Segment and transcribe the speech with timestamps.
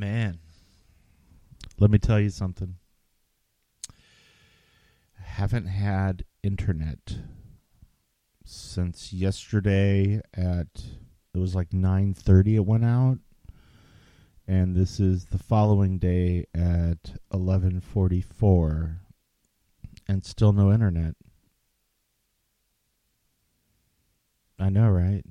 [0.00, 0.38] Man,
[1.78, 2.76] let me tell you something.
[3.90, 7.18] I Haven't had internet
[8.42, 10.68] since yesterday at
[11.34, 13.18] it was like 9:30 it went out
[14.48, 19.00] and this is the following day at 11:44
[20.08, 21.14] and still no internet.
[24.58, 25.26] I know, right?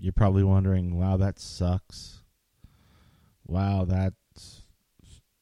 [0.00, 2.17] You're probably wondering, "Wow, that sucks."
[3.48, 4.62] Wow, that's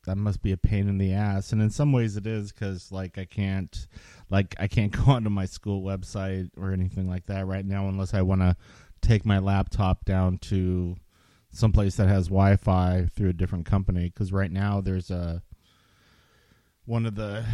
[0.06, 1.52] that must be a pain in the ass.
[1.52, 3.86] And in some ways it is cuz like I can't
[4.30, 8.14] like I can't go onto my school website or anything like that right now unless
[8.14, 8.56] I want to
[9.02, 10.96] take my laptop down to
[11.50, 15.42] someplace that has Wi-Fi through a different company because right now there's a
[16.84, 17.44] one of the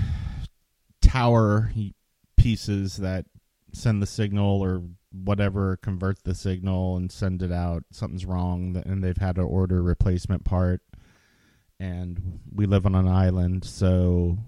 [1.01, 1.73] tower
[2.37, 3.27] pieces that
[3.73, 7.85] send the signal or whatever convert the signal and send it out.
[7.91, 10.81] Something's wrong and they've had to order a replacement part.
[11.79, 14.39] And we live on an island so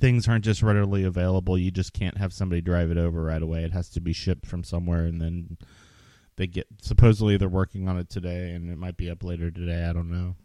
[0.00, 1.58] things aren't just readily available.
[1.58, 3.64] You just can't have somebody drive it over right away.
[3.64, 5.58] It has to be shipped from somewhere and then
[6.36, 9.84] they get supposedly they're working on it today and it might be up later today.
[9.84, 10.36] I don't know.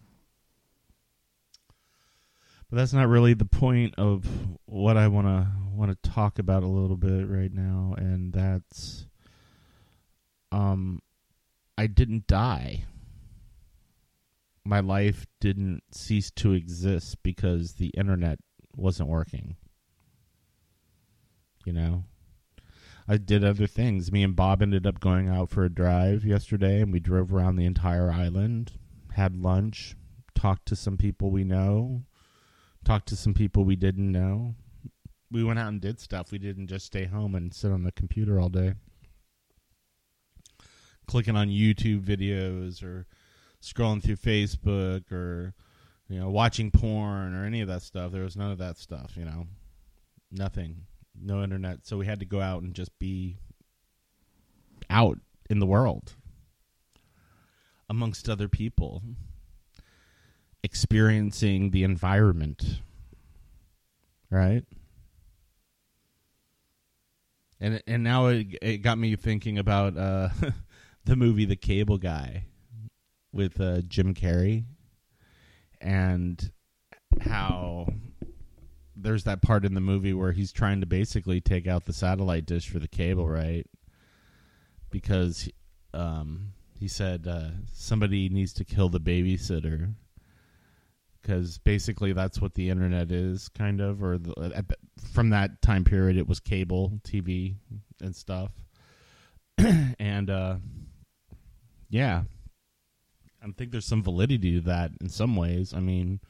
[2.69, 4.25] But that's not really the point of
[4.65, 9.05] what i want to want to talk about a little bit right now and that's
[10.53, 11.01] um
[11.77, 12.85] i didn't die
[14.65, 18.39] my life didn't cease to exist because the internet
[18.75, 19.55] wasn't working
[21.65, 22.03] you know
[23.07, 24.11] I did other things.
[24.11, 27.57] Me and Bob ended up going out for a drive yesterday, and we drove around
[27.57, 28.73] the entire island,
[29.13, 29.95] had lunch,
[30.33, 32.03] talked to some people we know,
[32.85, 34.55] talked to some people we didn't know.
[35.29, 36.31] We went out and did stuff.
[36.31, 38.73] We didn't just stay home and sit on the computer all day,
[41.07, 43.05] clicking on YouTube videos or
[43.61, 45.53] scrolling through Facebook or
[46.09, 48.11] you know watching porn or any of that stuff.
[48.11, 49.13] There was none of that stuff.
[49.15, 49.47] You know,
[50.31, 50.85] nothing
[51.19, 53.37] no internet, so we had to go out and just be
[54.89, 55.19] out
[55.49, 56.13] in the world
[57.89, 59.03] amongst other people,
[60.63, 62.81] experiencing the environment,
[64.29, 64.63] right?
[67.59, 70.29] And and now it, it got me thinking about uh,
[71.05, 72.45] the movie The Cable Guy
[73.31, 74.65] with uh, Jim Carrey
[75.81, 76.51] and
[77.21, 77.87] how
[78.95, 82.45] there's that part in the movie where he's trying to basically take out the satellite
[82.45, 83.65] dish for the cable, right?
[84.91, 85.49] Because
[85.93, 89.93] um, he said uh, somebody needs to kill the babysitter.
[91.21, 94.65] Because basically that's what the internet is, kind of, or the,
[95.13, 97.55] from that time period, it was cable TV
[98.01, 98.51] and stuff.
[99.57, 100.57] and uh,
[101.93, 102.23] yeah,
[103.43, 105.75] I think there's some validity to that in some ways.
[105.75, 106.21] I mean,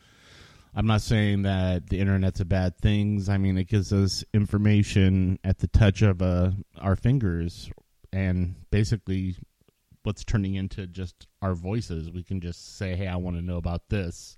[0.76, 3.24] I'm not saying that the internet's a bad thing.
[3.30, 6.52] I mean, it gives us information at the touch of uh,
[6.82, 7.72] our fingers,
[8.12, 9.38] and basically,
[10.04, 12.12] what's turning into just our voices.
[12.12, 14.38] We can just say, "Hey, I want to know about this,"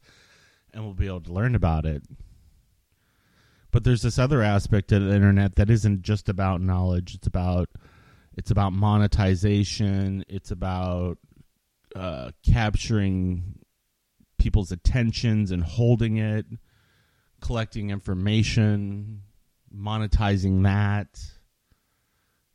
[0.76, 2.04] and we'll be able to learn about it.
[3.72, 7.16] But there's this other aspect of the internet that isn't just about knowledge.
[7.16, 7.70] It's about
[8.36, 10.26] it's about monetization.
[10.28, 11.18] It's about
[11.96, 13.60] uh, capturing
[14.38, 16.46] people's attentions and holding it,
[17.42, 19.22] collecting information,
[19.76, 21.20] monetizing that.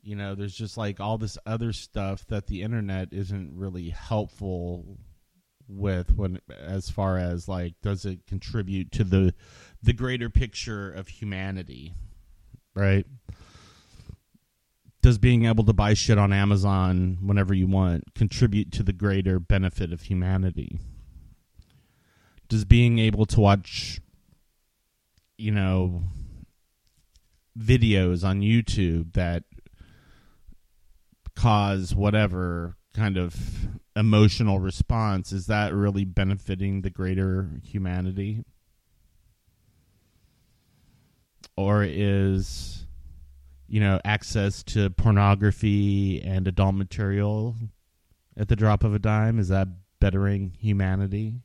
[0.03, 4.99] You know, there's just like all this other stuff that the internet isn't really helpful
[5.69, 9.33] with when as far as like does it contribute to the
[9.83, 11.95] the greater picture of humanity
[12.75, 13.07] right
[15.03, 19.39] does being able to buy shit on amazon whenever you want contribute to the greater
[19.39, 20.79] benefit of humanity?
[22.49, 24.01] Does being able to watch
[25.39, 26.03] you know
[27.59, 29.45] videos on YouTube that
[31.35, 33.37] cause whatever kind of
[33.97, 38.45] emotional response is that really benefiting the greater humanity?
[41.57, 42.80] Or is
[43.71, 47.57] you know access to pornography and adult material
[48.37, 49.69] at the drop of a dime is that
[50.01, 51.37] bettering humanity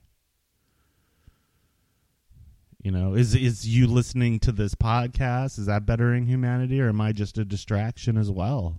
[2.85, 7.01] you know, is is you listening to this podcast is that bettering humanity, or am
[7.01, 8.77] I just a distraction as well?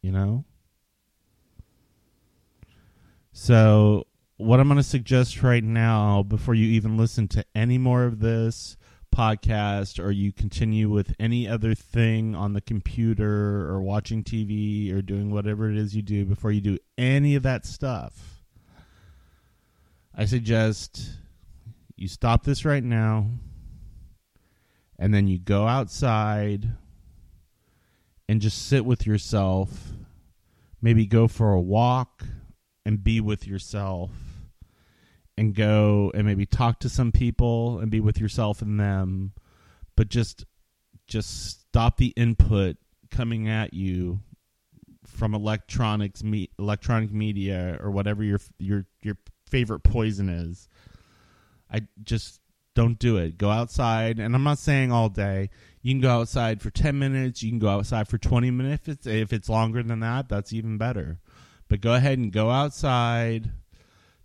[0.00, 0.44] You know.
[3.32, 4.06] So,
[4.36, 8.20] what I'm going to suggest right now, before you even listen to any more of
[8.20, 8.76] this
[9.18, 15.02] podcast, or you continue with any other thing on the computer, or watching TV, or
[15.02, 18.44] doing whatever it is you do, before you do any of that stuff,
[20.14, 21.10] I suggest
[21.96, 23.26] you stop this right now
[24.98, 26.68] and then you go outside
[28.28, 29.92] and just sit with yourself.
[30.80, 32.24] Maybe go for a walk
[32.84, 34.10] and be with yourself
[35.38, 39.32] and go and maybe talk to some people and be with yourself and them
[39.96, 40.44] but just
[41.08, 42.76] just stop the input
[43.10, 44.20] coming at you
[45.06, 49.16] from electronics me, electronic media or whatever your your your
[49.50, 50.68] favorite poison is.
[51.72, 52.40] I just
[52.74, 53.38] don't do it.
[53.38, 55.50] Go outside and i'm not saying all day.
[55.82, 57.42] You can go outside for 10 minutes.
[57.42, 58.86] You can go outside for 20 minutes.
[58.86, 61.18] If it's if it's longer than that that's even better.
[61.68, 63.50] But go ahead and go outside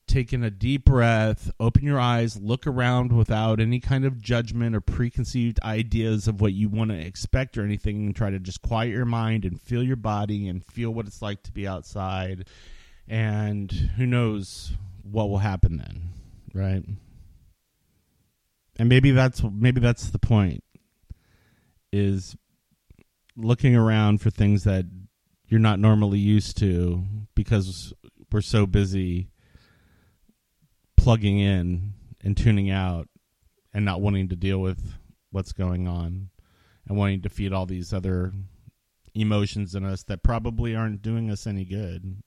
[0.08, 4.76] take in a deep breath, open your eyes, look around without any kind of judgment
[4.76, 8.62] or preconceived ideas of what you want to expect or anything, and try to just
[8.62, 12.48] quiet your mind and feel your body and feel what it's like to be outside.
[13.08, 14.74] And who knows
[15.04, 16.10] what will happen then,
[16.54, 16.84] right?
[18.78, 20.64] And maybe that's maybe that's the point
[21.92, 22.36] is
[23.36, 24.86] looking around for things that
[25.48, 27.04] you're not normally used to
[27.36, 27.94] because
[28.32, 29.30] we're so busy
[31.04, 31.92] plugging in
[32.24, 33.10] and tuning out
[33.74, 34.94] and not wanting to deal with
[35.32, 36.30] what's going on
[36.88, 38.32] and wanting to feed all these other
[39.14, 42.24] emotions in us that probably aren't doing us any good.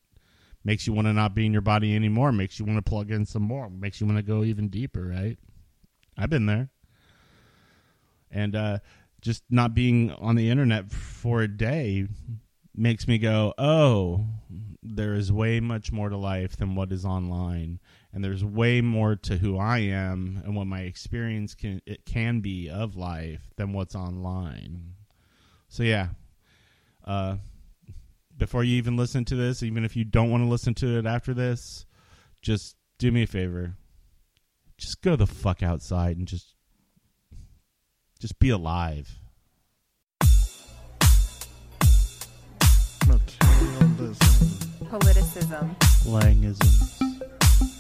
[0.63, 3.11] Makes you want to not be in your body anymore, makes you want to plug
[3.11, 5.39] in some more, makes you want to go even deeper, right?
[6.19, 6.69] I've been there.
[8.31, 8.79] And uh,
[9.23, 12.09] just not being on the internet for a day
[12.75, 14.27] makes me go, oh,
[14.95, 17.81] there is way much more to life than what is online
[18.17, 22.41] and there's way more to who I am and what my experience can it can
[22.41, 24.95] be of life than what's online.
[25.69, 26.09] So yeah,
[27.05, 27.37] uh,
[28.39, 31.05] before you even listen to this, even if you don't want to listen to it
[31.05, 31.85] after this,
[32.41, 33.75] just do me a favor.
[34.79, 36.55] Just go the fuck outside and just
[38.19, 39.19] just be alive.
[43.07, 44.66] Materialism.
[44.91, 45.75] Politicism.
[46.05, 46.67] Langism.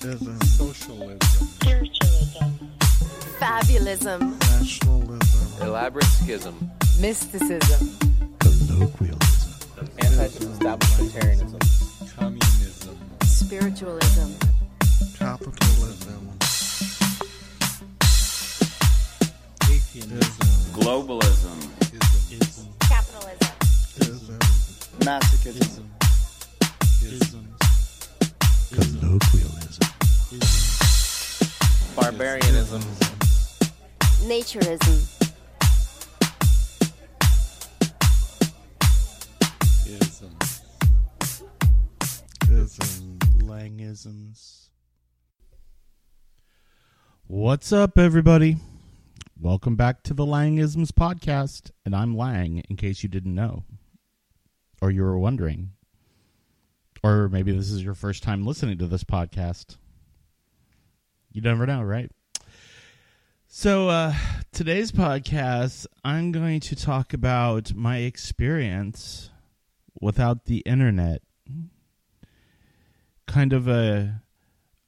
[0.03, 0.39] Ism.
[0.45, 1.47] Socialism.
[1.61, 2.51] Spiritualism.
[3.39, 4.39] Fabulism.
[4.41, 5.63] Nationalism.
[5.63, 6.71] Elaborate schism.
[7.01, 7.97] Mysticism.
[8.41, 9.53] Colloquialism.
[9.99, 11.61] Anti-establishmentarianism.
[12.17, 12.99] Communism.
[13.25, 14.33] Spiritualism.
[15.17, 16.39] Capitalism.
[19.63, 20.21] Atheism.
[20.73, 21.59] Globalism.
[22.33, 22.67] Ism.
[22.81, 23.55] Capitalism.
[24.01, 24.39] Ism.
[25.01, 25.85] Masochism.
[27.07, 27.55] Ism.
[28.73, 29.89] Colloquialism.
[31.95, 32.83] Barbarianism.
[34.27, 34.97] Naturism.
[39.87, 40.37] Ism.
[42.51, 43.19] Ism.
[43.39, 44.71] Langisms.
[47.29, 48.57] What's up, everybody?
[49.41, 53.63] Welcome back to the Langisms podcast, and I'm Lang, in case you didn't know,
[54.83, 55.71] or you were wondering,
[57.03, 59.77] or maybe this is your first time listening to this podcast.
[61.33, 62.11] You never know, right?
[63.49, 64.15] So, uh,
[64.53, 69.31] today's podcast, I'm going to talk about my experience
[70.01, 71.23] without the internet
[73.27, 74.23] kind of a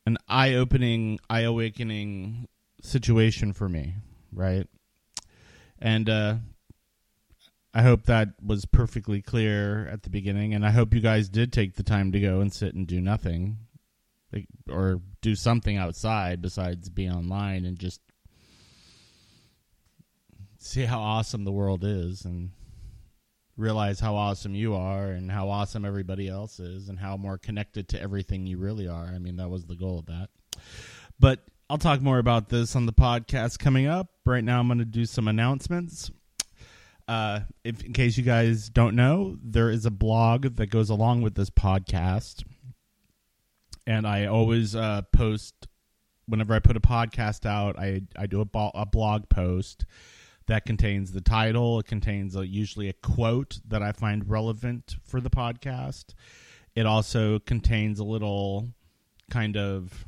[0.07, 2.49] an eye-opening, eye-awakening
[2.81, 3.95] situation for me,
[4.33, 4.67] right?
[5.79, 6.37] And uh
[7.75, 11.53] I hope that was perfectly clear at the beginning and I hope you guys did
[11.53, 13.59] take the time to go and sit and do nothing
[14.33, 18.01] like, or do something outside besides be online and just
[20.59, 22.51] see how awesome the world is and
[23.57, 27.89] realize how awesome you are and how awesome everybody else is and how more connected
[27.89, 29.07] to everything you really are.
[29.07, 30.29] I mean, that was the goal of that.
[31.19, 34.09] But I'll talk more about this on the podcast coming up.
[34.25, 36.11] Right now, I'm going to do some announcements.
[37.09, 41.23] Uh, if in case you guys don't know, there is a blog that goes along
[41.23, 42.45] with this podcast,
[43.87, 45.67] and I always uh, post
[46.27, 47.79] whenever I put a podcast out.
[47.79, 49.87] I I do a, bo- a blog post
[50.49, 51.79] that contains the title.
[51.79, 56.15] It contains a, usually a quote that I find relevant for the podcast.
[56.75, 58.69] It also contains a little
[59.31, 60.05] kind of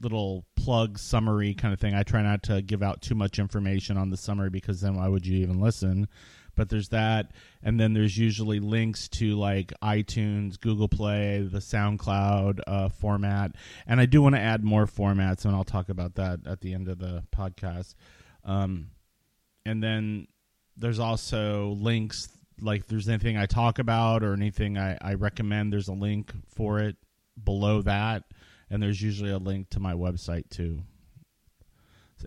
[0.00, 1.94] little plug summary kind of thing.
[1.94, 5.08] I try not to give out too much information on the summary because then why
[5.08, 6.08] would you even listen?
[6.56, 7.32] But there's that,
[7.64, 13.56] and then there's usually links to like iTunes, Google Play, the SoundCloud uh, format,
[13.88, 16.72] and I do want to add more formats, and I'll talk about that at the
[16.72, 17.96] end of the podcast.
[18.44, 18.90] Um,
[19.66, 20.28] and then
[20.76, 22.28] there's also links
[22.60, 26.32] like if there's anything I talk about or anything I, I recommend, there's a link
[26.54, 26.96] for it
[27.42, 28.24] below that.
[28.74, 30.82] And there's usually a link to my website too.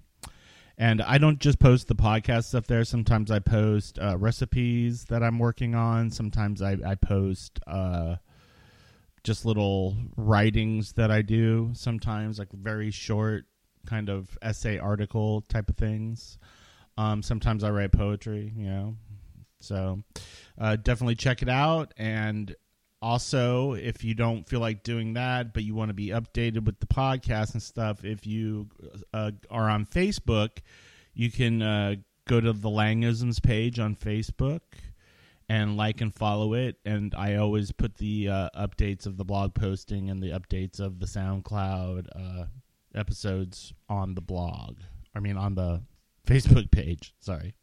[0.80, 2.84] And I don't just post the podcast stuff there.
[2.84, 6.12] Sometimes I post uh, recipes that I'm working on.
[6.12, 8.14] Sometimes I, I post uh,
[9.24, 11.70] just little writings that I do.
[11.72, 13.46] Sometimes like very short
[13.84, 16.38] kind of essay article type of things.
[16.96, 18.94] Um, sometimes I write poetry, you know.
[19.60, 20.02] So
[20.58, 21.92] uh, definitely check it out.
[21.96, 22.54] And
[23.00, 26.80] also, if you don't feel like doing that, but you want to be updated with
[26.80, 28.68] the podcast and stuff, if you
[29.12, 30.58] uh, are on Facebook,
[31.14, 31.94] you can uh,
[32.26, 34.60] go to the Langisms page on Facebook
[35.48, 36.76] and like and follow it.
[36.84, 40.98] And I always put the uh, updates of the blog posting and the updates of
[40.98, 42.44] the SoundCloud uh,
[42.94, 44.78] episodes on the blog.
[45.14, 45.82] I mean, on the
[46.26, 47.14] Facebook page.
[47.20, 47.54] Sorry.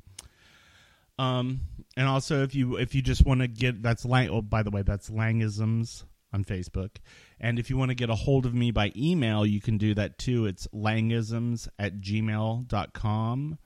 [1.17, 1.62] Um,
[1.95, 4.29] and also if you if you just want to get that's lang.
[4.29, 6.03] Oh, by the way, that's Langisms
[6.34, 6.98] on Facebook.
[7.39, 9.93] And if you want to get a hold of me by email, you can do
[9.95, 10.45] that too.
[10.45, 13.57] It's langisms at gmail.com.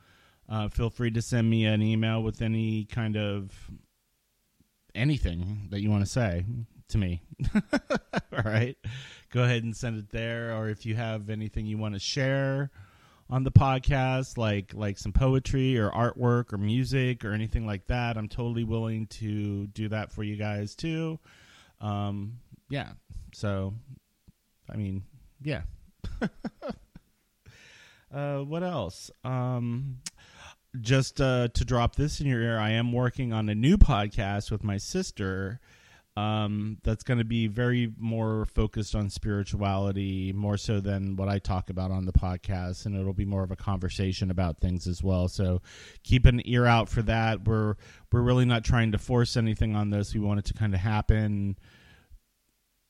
[0.47, 3.51] Uh, feel free to send me an email with any kind of
[4.95, 6.45] anything that you want to say
[6.89, 7.21] to me.
[7.53, 8.75] All right.
[9.31, 10.55] Go ahead and send it there.
[10.55, 12.71] Or if you have anything you want to share
[13.29, 18.17] on the podcast, like like some poetry or artwork or music or anything like that,
[18.17, 21.19] I'm totally willing to do that for you guys too.
[21.79, 22.89] Um, yeah.
[23.33, 23.73] So,
[24.71, 25.03] I mean,
[25.41, 25.61] yeah.
[28.13, 29.11] uh, what else?
[29.23, 29.99] Um,
[30.81, 34.51] just uh, to drop this in your ear, I am working on a new podcast
[34.51, 35.59] with my sister.
[36.19, 41.39] Um, that's going to be very more focused on spirituality, more so than what I
[41.39, 45.01] talk about on the podcast, and it'll be more of a conversation about things as
[45.01, 45.29] well.
[45.29, 45.61] So
[46.03, 47.47] keep an ear out for that.
[47.47, 47.75] We're
[48.11, 50.13] we're really not trying to force anything on this.
[50.13, 51.57] We want it to kind of happen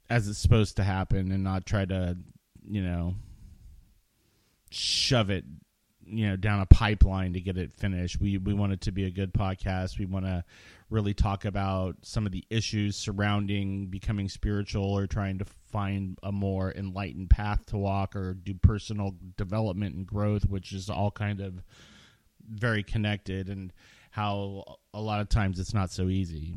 [0.09, 2.17] as it's supposed to happen, and not try to,
[2.67, 3.13] you know,
[4.71, 5.45] shove it
[6.09, 8.19] you know down a pipeline to get it finished.
[8.19, 9.99] We we want it to be a good podcast.
[9.99, 10.43] We want to
[10.89, 16.31] really talk about some of the issues surrounding becoming spiritual or trying to find a
[16.31, 21.41] more enlightened path to walk or do personal development and growth which is all kind
[21.41, 21.61] of
[22.51, 23.71] very connected and
[24.09, 24.63] how
[24.93, 26.55] a lot of times it's not so easy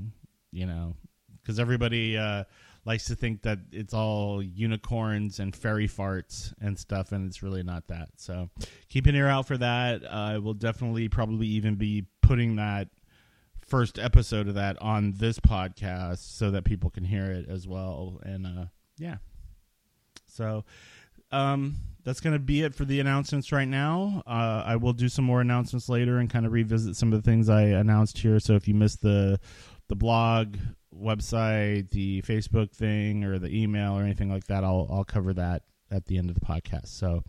[0.50, 0.94] you know
[1.42, 2.44] because everybody uh
[2.85, 7.62] likes to think that it's all unicorns and fairy farts and stuff, and it's really
[7.62, 8.09] not that.
[8.17, 8.51] So
[8.89, 10.03] keep an ear out for that.
[10.11, 12.89] I will definitely probably even be putting that
[13.61, 18.21] first episode of that on this podcast so that people can hear it as well.
[18.25, 18.65] And uh,
[18.99, 19.17] yeah,
[20.27, 20.65] so
[21.31, 24.23] um, that's going to be it for the announcements right now.
[24.27, 27.31] Uh, I will do some more announcements later and kind of revisit some of the
[27.31, 28.41] things I announced here.
[28.41, 29.39] So if you missed the
[29.89, 30.57] the blog
[30.95, 35.63] website, the Facebook thing, or the email or anything like that, I'll I'll cover that
[35.91, 36.89] at the end of the podcast.
[36.89, 37.23] So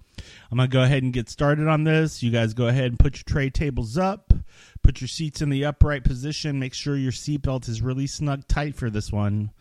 [0.52, 2.24] I'm gonna go ahead and get started on this.
[2.24, 4.34] You guys go ahead and put your tray tables up,
[4.82, 6.60] put your seats in the upright position.
[6.60, 9.52] Make sure your seatbelt is really snug tight for this one.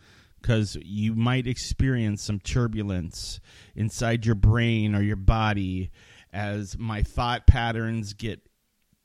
[0.41, 3.39] Because you might experience some turbulence
[3.75, 5.89] inside your brain or your body
[6.33, 8.41] as my thought patterns get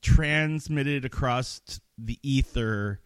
[0.01, 2.99] transmitted across the ether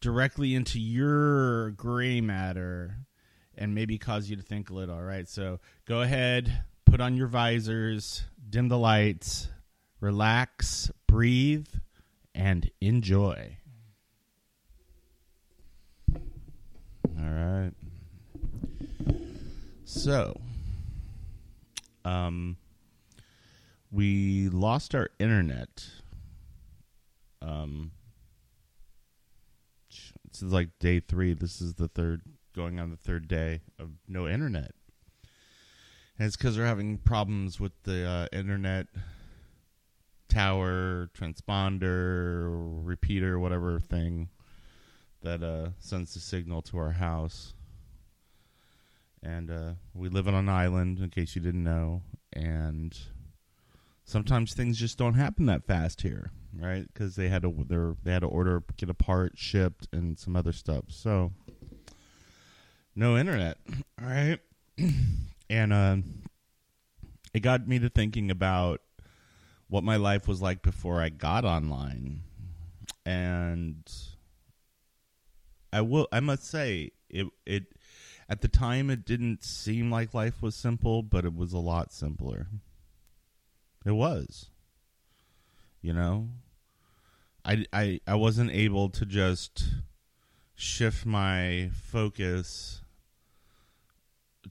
[0.00, 2.96] directly into your gray matter
[3.56, 4.94] and maybe cause you to think a little.
[4.94, 9.48] All right, so go ahead, put on your visors, dim the lights,
[10.00, 11.68] relax, breathe,
[12.34, 13.58] and enjoy.
[16.14, 16.20] All
[17.18, 17.72] right.
[19.84, 20.40] So,
[22.04, 22.56] um,
[23.90, 25.84] we lost our internet.
[27.42, 27.90] Um,
[30.40, 31.34] this is like day three.
[31.34, 32.22] This is the third,
[32.56, 34.72] going on the third day of no internet.
[36.18, 38.86] And it's because we're having problems with the uh, internet
[40.30, 42.46] tower, transponder,
[42.82, 44.30] repeater, whatever thing
[45.20, 47.52] that uh, sends the signal to our house.
[49.22, 52.00] And uh, we live on an island, in case you didn't know.
[52.32, 52.98] And
[54.04, 56.86] sometimes things just don't happen that fast here right?
[56.92, 60.36] Because they had to they they had to order get a part shipped and some
[60.36, 60.84] other stuff.
[60.88, 61.32] So
[62.94, 63.58] no internet,
[64.00, 64.38] all right.
[65.50, 65.96] and uh,
[67.32, 68.80] it got me to thinking about
[69.68, 72.22] what my life was like before I got online,
[73.06, 73.90] and
[75.72, 77.64] I will I must say it it
[78.28, 81.92] at the time it didn't seem like life was simple, but it was a lot
[81.92, 82.48] simpler.
[83.84, 84.50] It was
[85.82, 86.28] you know?
[87.44, 89.64] I, I, I wasn't able to just
[90.54, 92.82] shift my focus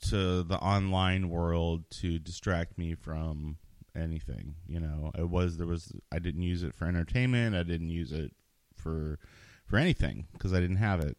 [0.10, 3.58] to the online world to distract me from
[3.96, 5.12] anything you know?
[5.18, 7.56] It was there was i didn't use it for entertainment.
[7.56, 8.34] I didn't use it
[8.76, 9.20] for
[9.66, 11.18] for anything because i didn't have it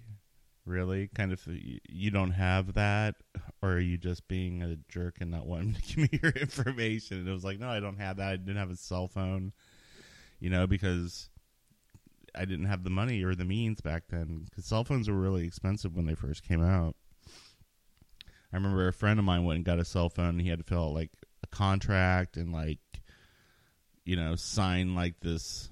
[0.68, 1.10] really?
[1.16, 3.16] Kind of you don't have that?
[3.62, 7.20] Or are you just being a jerk and not wanting to give me your information?
[7.20, 8.28] And it was like no i don't have that.
[8.28, 9.54] I didn't have a cell phone
[10.40, 11.32] you know because
[12.36, 14.46] i didn't have the money or the means back then.
[14.46, 16.96] Because cell phones were really expensive when they first came out.
[18.52, 20.30] I remember a friend of mine went and got a cell phone.
[20.30, 21.12] And he had to fill out like
[21.44, 22.80] a contract and like
[24.06, 25.70] you know sign like this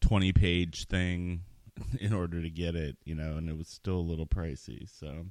[0.00, 1.42] 20 page thing
[2.00, 4.88] in order to get it, you know, and it was still a little pricey.
[4.88, 5.26] So,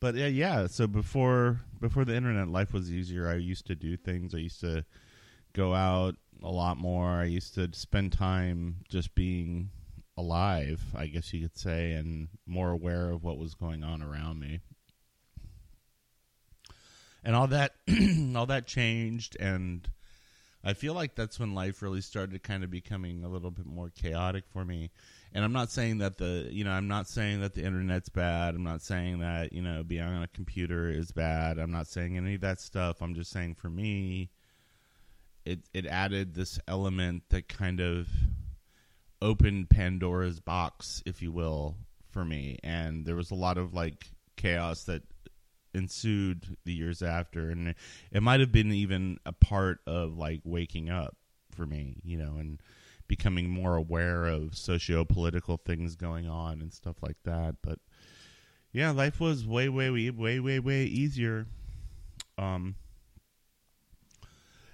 [0.00, 0.66] but yeah, yeah.
[0.66, 3.28] So before before the internet, life was easier.
[3.28, 4.34] I used to do things.
[4.34, 4.84] I used to
[5.52, 7.08] go out a lot more.
[7.08, 9.70] I used to spend time just being
[10.16, 14.38] alive, I guess you could say, and more aware of what was going on around
[14.38, 14.60] me.
[17.24, 17.74] And all that,
[18.36, 19.88] all that changed, and
[20.62, 23.90] I feel like that's when life really started kind of becoming a little bit more
[23.90, 24.90] chaotic for me
[25.34, 28.54] and I'm not saying that the you know I'm not saying that the internet's bad.
[28.54, 31.58] I'm not saying that you know being on a computer is bad.
[31.58, 33.02] I'm not saying any of that stuff.
[33.02, 34.30] I'm just saying for me,
[35.44, 38.08] it it added this element that kind of
[39.20, 41.76] opened Pandora's box, if you will,
[42.10, 42.58] for me.
[42.62, 44.06] And there was a lot of like
[44.36, 45.02] chaos that
[45.74, 47.76] ensued the years after, and it,
[48.12, 51.16] it might have been even a part of like waking up
[51.50, 52.60] for me, you know, and
[53.08, 57.56] becoming more aware of socio-political things going on and stuff like that.
[57.62, 57.78] But
[58.72, 61.46] yeah, life was way, way, way, way, way, way easier.
[62.36, 62.74] Um,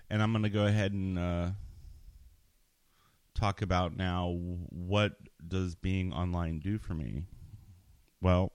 [0.09, 1.51] and I'm gonna go ahead and uh,
[3.35, 4.37] talk about now
[4.71, 5.13] what
[5.47, 7.25] does being online do for me.
[8.21, 8.53] Well,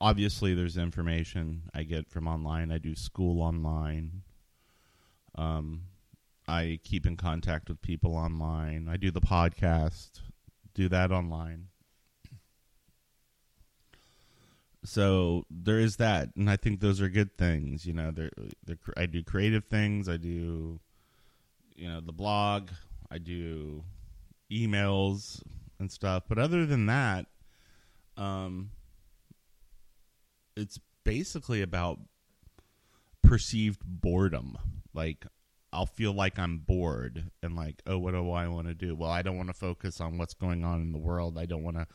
[0.00, 2.72] obviously, there's information I get from online.
[2.72, 4.22] I do school online.
[5.36, 5.82] Um,
[6.48, 8.88] I keep in contact with people online.
[8.90, 10.20] I do the podcast,
[10.74, 11.68] do that online.
[14.84, 17.86] So there is that, and I think those are good things.
[17.86, 18.32] You know, they're,
[18.64, 20.08] they're, I do creative things.
[20.08, 20.80] I do,
[21.76, 22.70] you know, the blog.
[23.10, 23.84] I do
[24.50, 25.40] emails
[25.78, 26.24] and stuff.
[26.28, 27.26] But other than that,
[28.16, 28.70] um,
[30.56, 32.00] it's basically about
[33.22, 34.58] perceived boredom.
[34.92, 35.26] Like
[35.72, 38.94] I'll feel like I'm bored and like, oh, what do I want to do?
[38.94, 41.38] Well, I don't want to focus on what's going on in the world.
[41.38, 41.86] I don't want to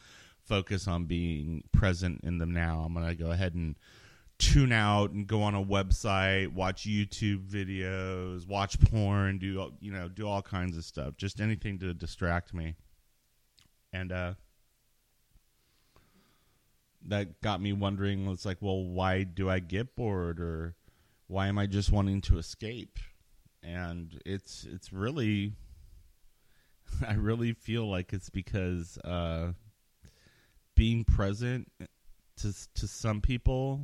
[0.44, 2.84] focus on being present in the now.
[2.86, 3.76] I'm going to go ahead and
[4.40, 10.08] tune out and go on a website, watch YouTube videos, watch porn, do you know,
[10.08, 11.18] do all kinds of stuff.
[11.18, 12.76] Just anything to distract me.
[13.94, 14.34] And uh
[17.08, 20.76] that got me wondering it's like, well, why do I get bored or
[21.28, 23.00] why am I just wanting to escape?
[23.68, 25.54] And it's it's really
[27.08, 29.52] I really feel like it's because uh,
[30.76, 31.70] being present
[32.38, 33.82] to to some people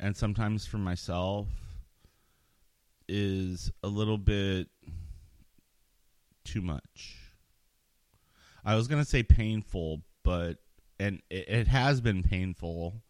[0.00, 1.48] and sometimes for myself
[3.08, 4.68] is a little bit
[6.44, 7.16] too much.
[8.64, 10.58] I was to say painful, but
[10.98, 13.02] and it, it has been painful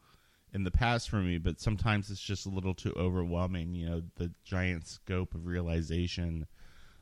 [0.57, 3.75] in the past for me, but sometimes it's just a little too overwhelming.
[3.75, 6.47] You know, the giant scope of realization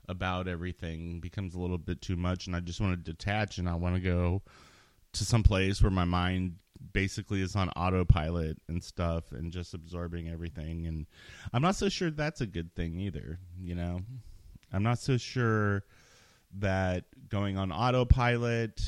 [0.09, 3.69] about everything becomes a little bit too much, and I just want to detach and
[3.69, 4.43] I want to go
[5.13, 6.57] to some place where my mind
[6.93, 10.89] basically is on autopilot and stuff and just absorbing everything.
[10.89, 11.07] And
[11.53, 13.39] I'm not so sure that's a good thing either.
[13.63, 14.01] You know,
[14.73, 15.85] I'm not so sure
[16.59, 18.83] that going on autopilot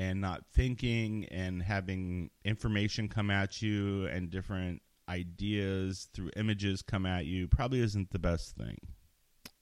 [0.00, 7.04] and not thinking and having information come at you and different ideas through images come
[7.04, 8.78] at you probably isn't the best thing,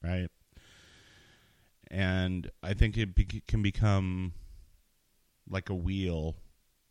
[0.00, 0.28] right?
[1.90, 4.32] And I think it be- can become
[5.50, 6.36] like a wheel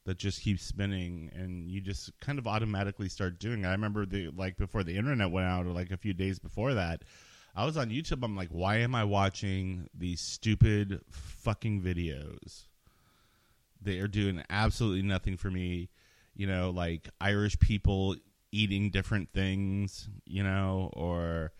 [0.03, 3.67] that just keeps spinning and you just kind of automatically start doing it.
[3.67, 6.73] I remember the like before the internet went out or like a few days before
[6.73, 7.03] that,
[7.55, 8.25] I was on YouTube.
[8.25, 12.66] I'm like, why am I watching these stupid fucking videos?
[13.87, 15.87] They are doing absolutely nothing for me.
[16.35, 18.17] You know, like Irish people
[18.51, 21.53] eating different things, you know, or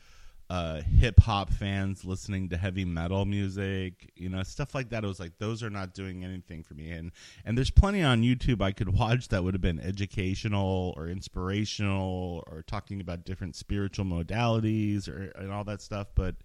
[0.50, 5.06] uh, hip hop fans listening to heavy metal music, you know, stuff like that.
[5.06, 6.92] It was like those are not doing anything for me.
[6.92, 7.14] And
[7.46, 12.44] and there's plenty on YouTube I could watch that would have been educational or inspirational
[12.48, 16.36] or talking about different spiritual modalities or and all that stuff, but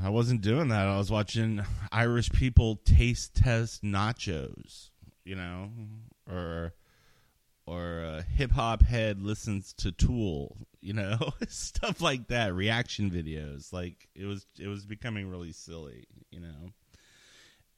[0.00, 0.86] I wasn't doing that.
[0.86, 4.90] I was watching Irish people taste test nachos,
[5.24, 5.70] you know,
[6.30, 6.74] or
[7.66, 12.54] or a hip hop head listens to Tool, you know, stuff like that.
[12.54, 16.70] Reaction videos, like it was, it was becoming really silly, you know,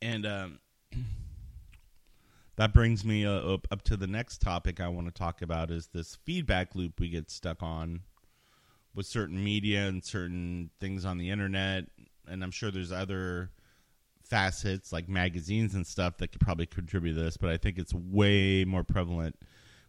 [0.01, 0.59] and um,
[2.57, 5.71] that brings me uh, up, up to the next topic I want to talk about
[5.71, 8.01] is this feedback loop we get stuck on
[8.95, 11.85] with certain media and certain things on the internet,
[12.29, 13.51] and I'm sure there's other
[14.23, 17.95] facets like magazines and stuff that could probably contribute to this, but I think it's
[17.95, 19.37] way more prevalent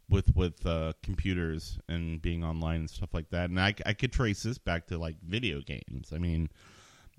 [0.09, 3.49] with with uh, computers and being online and stuff like that.
[3.49, 6.11] And I, I could trace this back to like video games.
[6.13, 6.49] I mean,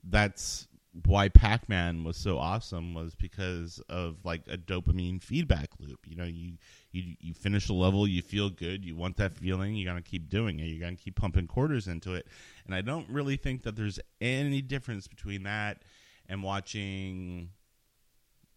[0.05, 0.69] that's
[1.05, 6.01] why Pac-Man was so awesome was because of like a dopamine feedback loop.
[6.07, 6.55] You know, you
[6.93, 10.03] you you finish a level, you feel good, you want that feeling, you got to
[10.03, 10.65] keep doing it.
[10.65, 12.27] You got to keep pumping quarters into it.
[12.65, 15.83] And I don't really think that there's any difference between that
[16.29, 17.51] and watching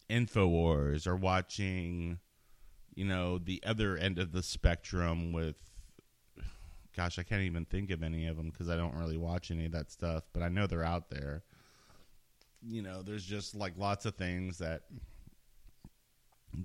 [0.09, 2.19] Infowars or watching
[2.95, 5.55] you know the other end of the spectrum with
[6.95, 9.65] gosh i can't even think of any of them because i don't really watch any
[9.65, 11.43] of that stuff but i know they're out there
[12.67, 14.83] you know there's just like lots of things that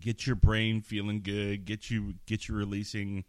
[0.00, 3.24] get your brain feeling good get you get you releasing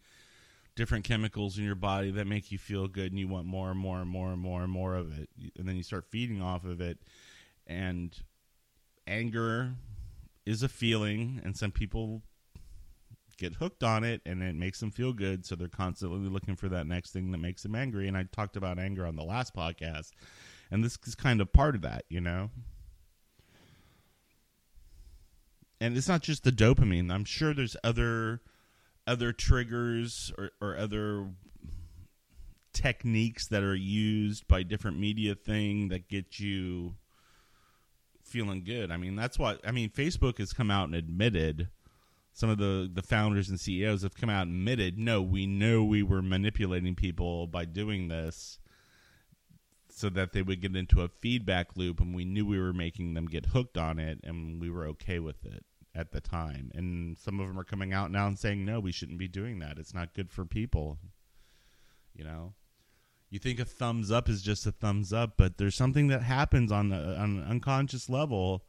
[0.75, 3.79] different chemicals in your body that make you feel good and you want more and
[3.79, 5.29] more and more and more and more of it.
[5.57, 6.99] And then you start feeding off of it.
[7.65, 8.15] And
[9.07, 9.73] anger
[10.45, 12.21] is a feeling and some people
[13.37, 15.45] get hooked on it and it makes them feel good.
[15.45, 18.07] So they're constantly looking for that next thing that makes them angry.
[18.07, 20.11] And i talked about anger on the last podcast
[20.71, 22.49] and this is kind of part of that you know?
[25.81, 27.11] And it's not just the dopamine.
[27.11, 28.41] I'm sure there's other
[29.05, 31.27] other triggers or, or other
[32.73, 36.95] techniques that are used by different media thing that get you
[38.23, 38.91] feeling good.
[38.91, 41.69] I mean that's why i mean facebook has come out and admitted
[42.35, 45.83] some of the the founders and CEOs have come out and admitted, no, we know
[45.85, 48.59] we were manipulating people by doing this
[49.95, 53.13] so that they would get into a feedback loop and we knew we were making
[53.13, 55.63] them get hooked on it and we were okay with it
[55.95, 56.69] at the time.
[56.75, 59.59] And some of them are coming out now and saying, no, we shouldn't be doing
[59.59, 59.77] that.
[59.77, 60.97] It's not good for people.
[62.13, 62.55] You know?
[63.29, 66.73] You think a thumbs up is just a thumbs up, but there's something that happens
[66.73, 68.65] on, on an unconscious level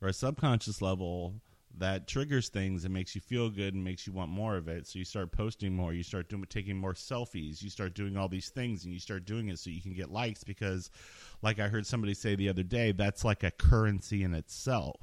[0.00, 1.42] or a subconscious level
[1.78, 4.86] that triggers things and makes you feel good and makes you want more of it.
[4.86, 8.28] So you start posting more, you start doing taking more selfies, you start doing all
[8.28, 10.90] these things and you start doing it so you can get likes because
[11.42, 15.00] like I heard somebody say the other day, that's like a currency in itself.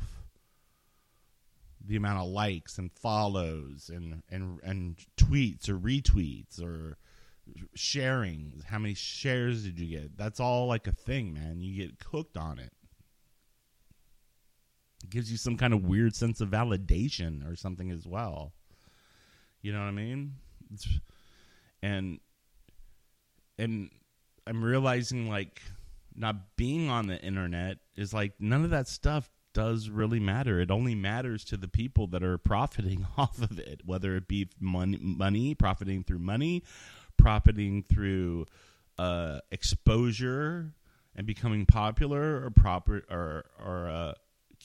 [1.85, 6.97] The amount of likes and follows and and and tweets or retweets or
[7.75, 10.17] sharing, how many shares did you get?
[10.17, 11.61] That's all like a thing, man.
[11.61, 12.73] You get hooked on it
[15.09, 18.53] gives you some kind of weird sense of validation or something as well.
[19.61, 20.35] You know what I mean?
[20.73, 20.87] It's,
[21.81, 22.19] and
[23.57, 23.89] and
[24.45, 25.61] I'm realizing like
[26.15, 30.59] not being on the internet is like none of that stuff does really matter.
[30.59, 34.49] It only matters to the people that are profiting off of it, whether it be
[34.59, 36.63] money, money profiting through money,
[37.17, 38.45] profiting through
[38.99, 40.73] uh, exposure
[41.15, 44.13] and becoming popular, or proper or or uh,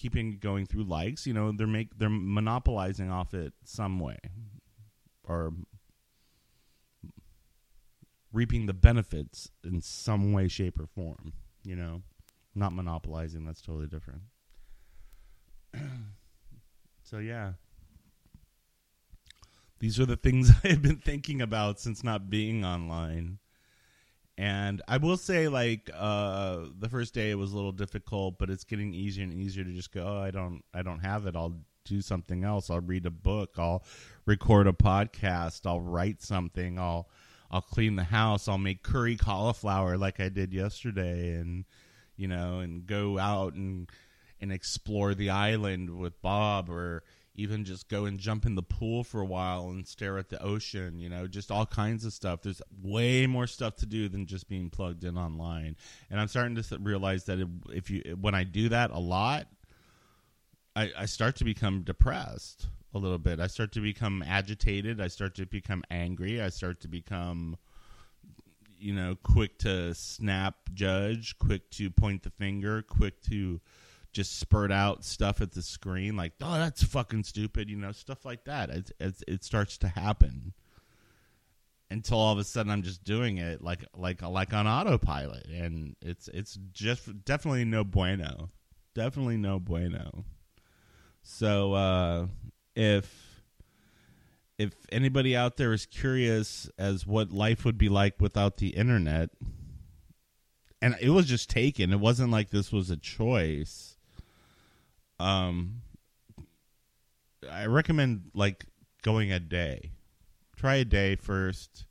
[0.03, 1.27] keeping going through likes.
[1.27, 4.19] You know, they're make they're monopolizing off it some way,
[5.23, 5.53] or
[8.33, 11.35] reaping the benefits in some way, shape, or form.
[11.65, 12.03] You know,
[12.55, 13.45] not monopolizing.
[13.45, 14.23] That's totally different.
[17.05, 17.53] so yeah,
[19.79, 23.39] these are the things I have been thinking about since not being online.
[24.43, 28.51] And I will say, like uh, the first day, it was a little difficult, but
[28.51, 30.05] it's getting easier and easier to just go.
[30.05, 31.37] Oh, I don't, I don't have it.
[31.37, 32.69] I'll do something else.
[32.69, 33.55] I'll read a book.
[33.57, 33.85] I'll
[34.27, 35.65] record a podcast.
[35.65, 36.77] I'll write something.
[36.77, 37.09] I'll,
[37.53, 38.49] I'll clean the house.
[38.49, 41.65] I'll make curry cauliflower like I did yesterday, and
[42.17, 43.89] you know, and go out and
[44.41, 49.05] and explore the island with Bob, or even just go and jump in the pool
[49.05, 52.43] for a while and stare at the ocean, you know, just all kinds of stuff.
[52.43, 55.77] There's way more stuff to do than just being plugged in online.
[56.11, 59.47] And I'm starting to realize that if you when I do that a lot,
[60.77, 63.41] I, I start to become depressed a little bit.
[63.41, 65.01] I start to become agitated.
[65.01, 66.43] I start to become angry.
[66.43, 67.57] I start to become,
[68.79, 73.61] you know, quick to snap judge, quick to point the finger, quick to
[74.13, 78.25] just spurt out stuff at the screen like, oh, that's fucking stupid, you know, stuff
[78.25, 78.71] like that.
[78.71, 80.53] It, it, it starts to happen
[81.93, 85.95] until all of a sudden I'm just doing it like like like on autopilot, and
[86.01, 88.51] it's it's just definitely no bueno,
[88.95, 90.25] definitely no bueno.
[91.23, 92.27] So uh,
[92.75, 93.43] if
[94.59, 99.31] if anybody out there is curious as what life would be like without the internet,
[100.81, 103.92] and it was just taken, it wasn't like this was a choice.
[105.23, 105.83] Um,
[107.51, 108.67] I recommend like
[109.03, 109.93] going a day.
[110.57, 111.87] Try a day first.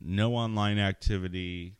[0.00, 1.76] No online activity.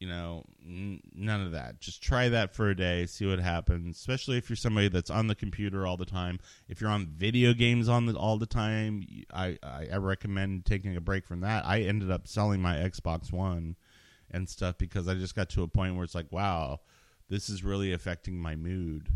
[0.00, 1.80] You know, n- none of that.
[1.80, 3.96] Just try that for a day, see what happens.
[3.96, 6.40] Especially if you're somebody that's on the computer all the time.
[6.68, 10.96] If you're on video games on the, all the time, I, I I recommend taking
[10.96, 11.64] a break from that.
[11.64, 13.76] I ended up selling my Xbox One
[14.28, 16.80] and stuff because I just got to a point where it's like, wow,
[17.28, 19.08] this is really affecting my mood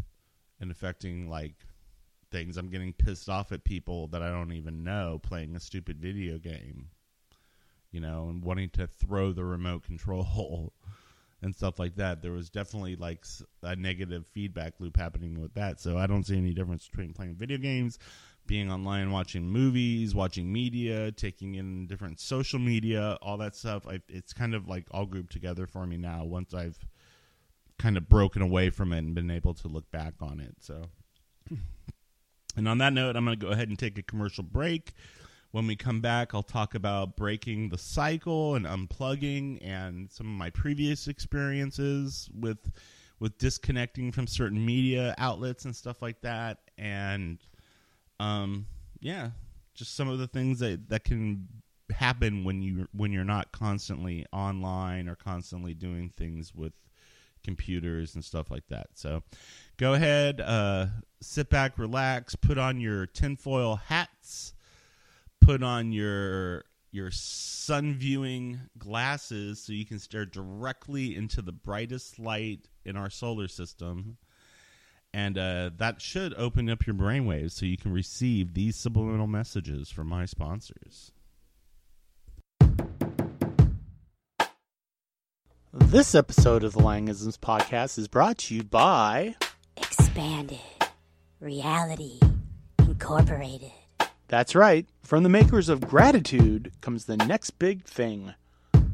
[0.60, 1.54] and affecting like
[2.30, 2.56] things.
[2.56, 6.38] I'm getting pissed off at people that I don't even know playing a stupid video
[6.38, 6.90] game,
[7.90, 10.72] you know, and wanting to throw the remote control
[11.42, 12.22] and stuff like that.
[12.22, 13.24] There was definitely like
[13.62, 15.80] a negative feedback loop happening with that.
[15.80, 17.98] So I don't see any difference between playing video games,
[18.46, 23.86] being online, watching movies, watching media, taking in different social media, all that stuff.
[23.86, 26.78] I, it's kind of like all grouped together for me now once I've
[27.78, 30.54] kind of broken away from it and been able to look back on it.
[30.60, 30.84] So,
[32.56, 34.92] and on that note, I'm going to go ahead and take a commercial break.
[35.52, 40.32] When we come back, I'll talk about breaking the cycle and unplugging and some of
[40.32, 42.58] my previous experiences with
[43.18, 46.58] with disconnecting from certain media outlets and stuff like that.
[46.76, 47.38] And
[48.20, 48.66] um,
[49.00, 49.30] yeah,
[49.74, 51.48] just some of the things that that can
[51.90, 56.72] happen when you when you're not constantly online or constantly doing things with
[57.46, 58.88] computers and stuff like that.
[58.94, 59.22] So
[59.78, 60.86] go ahead, uh,
[61.22, 64.52] sit back, relax, put on your tinfoil hats,
[65.40, 72.18] put on your your sun viewing glasses so you can stare directly into the brightest
[72.18, 74.16] light in our solar system.
[75.12, 79.90] And uh, that should open up your brainwaves so you can receive these subliminal messages
[79.90, 81.12] from my sponsors.
[85.78, 89.36] This episode of the Langisms podcast is brought to you by.
[89.76, 90.58] Expanded.
[91.38, 92.18] Reality.
[92.80, 93.72] Incorporated.
[94.28, 98.34] That's right, from the makers of Gratitude comes the next big thing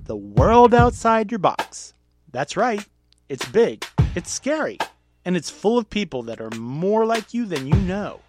[0.05, 1.95] the world outside your box.
[2.31, 2.85] That's right,
[3.29, 3.85] it's big,
[4.17, 4.79] it's scary,
[5.25, 8.21] and it's full of people that are more like you than you know.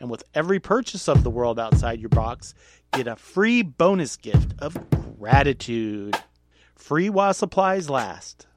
[0.00, 2.52] And with every purchase of the world outside your box,
[2.92, 4.76] get a free bonus gift of
[5.18, 6.16] gratitude.
[6.82, 8.48] Free while supplies last.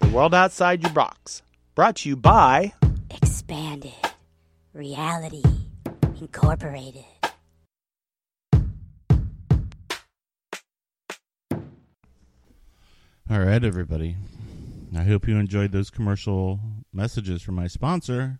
[0.00, 1.42] The world outside your box.
[1.74, 2.72] Brought to you by.
[3.10, 3.92] Expanded.
[4.72, 5.42] Reality.
[6.20, 7.04] Incorporated.
[13.28, 14.14] All right, everybody.
[14.96, 16.60] I hope you enjoyed those commercial
[16.92, 18.38] messages from my sponsor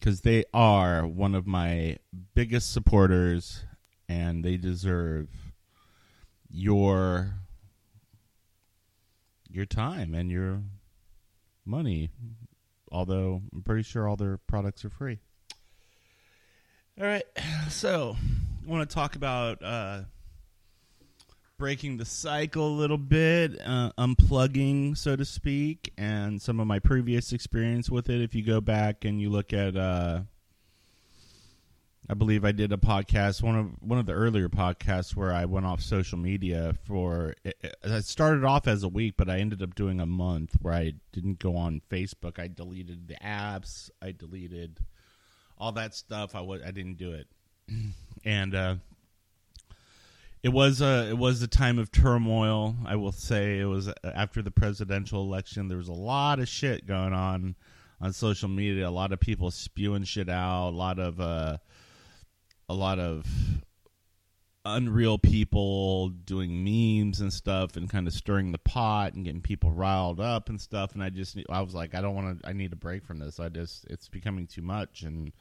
[0.00, 1.98] because they are one of my
[2.34, 3.66] biggest supporters
[4.08, 5.28] and they deserve
[6.48, 7.34] your
[9.58, 10.62] your time and your
[11.66, 12.10] money
[12.92, 15.18] although i'm pretty sure all their products are free
[16.98, 17.24] all right
[17.68, 18.16] so
[18.64, 20.02] i want to talk about uh
[21.58, 26.78] breaking the cycle a little bit, uh, unplugging, so to speak, and some of my
[26.78, 28.20] previous experience with it.
[28.20, 30.20] If you go back and you look at, uh,
[32.10, 35.44] I believe I did a podcast, one of one of the earlier podcasts where I
[35.44, 37.34] went off social media for.
[37.84, 40.94] I started off as a week, but I ended up doing a month where I
[41.12, 42.38] didn't go on Facebook.
[42.38, 43.90] I deleted the apps.
[44.00, 44.78] I deleted
[45.58, 46.34] all that stuff.
[46.34, 47.26] I was I didn't do it,
[48.24, 48.54] and.
[48.54, 48.76] uh
[50.40, 52.76] it was a it was a time of turmoil.
[52.86, 55.66] I will say it was after the presidential election.
[55.66, 57.56] There was a lot of shit going on
[58.00, 58.88] on social media.
[58.88, 60.70] A lot of people spewing shit out.
[60.70, 61.58] A lot of uh,
[62.68, 63.26] a lot of
[64.64, 69.70] unreal people doing memes and stuff and kind of stirring the pot and getting people
[69.70, 70.94] riled up and stuff.
[70.94, 72.48] And I just I was like, I don't want to.
[72.48, 73.40] I need a break from this.
[73.40, 75.32] I just it's becoming too much and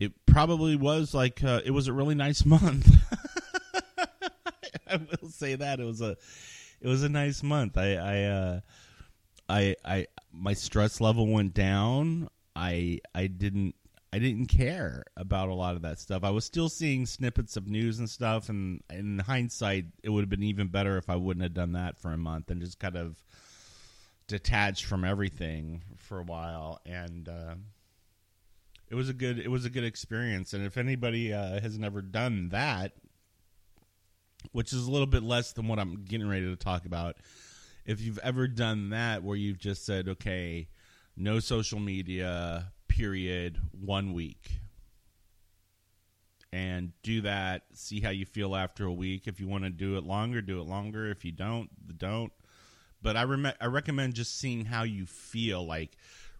[0.00, 2.88] it probably was like uh, it was a really nice month.
[4.86, 6.16] I will say that it was a
[6.80, 7.76] it was a nice month.
[7.76, 8.60] I I uh,
[9.48, 12.28] I I my stress level went down.
[12.56, 13.74] I I didn't
[14.14, 16.22] I didn't care about a lot of that stuff.
[16.22, 20.28] I was still seeing snippets of news and stuff, and in hindsight, it would have
[20.30, 22.94] been even better if I wouldn't have done that for a month and just kind
[22.96, 23.20] of
[24.28, 26.80] detached from everything for a while.
[26.86, 27.56] And uh,
[28.88, 30.52] it was a good it was a good experience.
[30.52, 32.92] And if anybody uh, has never done that,
[34.52, 37.16] which is a little bit less than what I'm getting ready to talk about,
[37.84, 40.68] if you've ever done that where you've just said, okay,
[41.16, 44.60] no social media, period, one week.
[46.52, 49.26] And do that, see how you feel after a week.
[49.26, 51.10] If you want to do it longer, do it longer.
[51.10, 52.32] If you don't, don't.
[53.02, 55.66] But I rem- I recommend just seeing how you feel.
[55.66, 55.96] Like,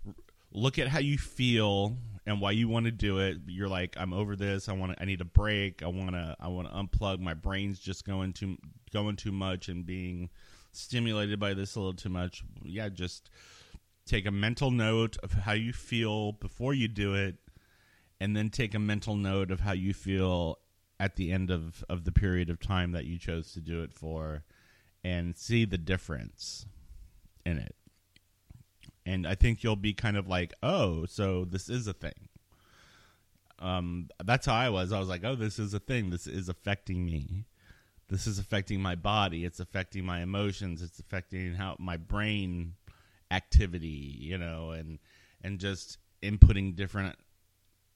[0.06, 0.14] r-
[0.52, 3.38] look at how you feel and why you want to do it.
[3.48, 4.68] You're like, I'm over this.
[4.68, 5.02] I want to.
[5.02, 5.82] I need a break.
[5.82, 6.36] I want to.
[6.38, 7.18] I want to unplug.
[7.18, 8.56] My brain's just going too
[8.92, 10.30] going too much and being
[10.70, 12.44] stimulated by this a little too much.
[12.62, 13.30] Yeah, just
[14.06, 17.36] take a mental note of how you feel before you do it,
[18.20, 20.58] and then take a mental note of how you feel
[21.00, 23.92] at the end of of the period of time that you chose to do it
[23.92, 24.44] for,
[25.02, 26.66] and see the difference
[27.44, 27.74] in it
[29.06, 32.28] and I think you'll be kind of like, oh, so this is a thing.
[33.58, 34.92] Um, that's how I was.
[34.92, 36.10] I was like, oh, this is a thing.
[36.10, 37.46] This is affecting me.
[38.08, 39.44] This is affecting my body.
[39.44, 40.82] It's affecting my emotions.
[40.82, 42.74] It's affecting how my brain
[43.30, 44.98] activity, you know, and
[45.42, 47.16] and just inputting different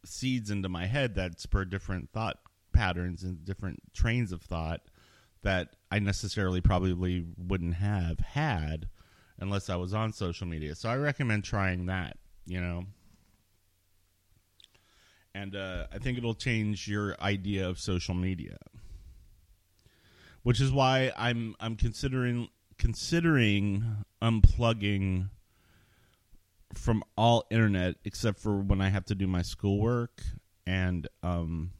[0.05, 2.39] seeds into my head that spur different thought
[2.73, 4.83] patterns and different trains of thought
[5.43, 8.89] that I necessarily probably wouldn't have had
[9.39, 10.75] unless I was on social media.
[10.75, 12.85] So I recommend trying that, you know.
[15.35, 18.59] And uh, I think it'll change your idea of social media,
[20.43, 25.31] which is why I'm I'm considering considering unplugging
[26.75, 30.23] from all internet except for when I have to do my schoolwork
[30.67, 31.73] and um,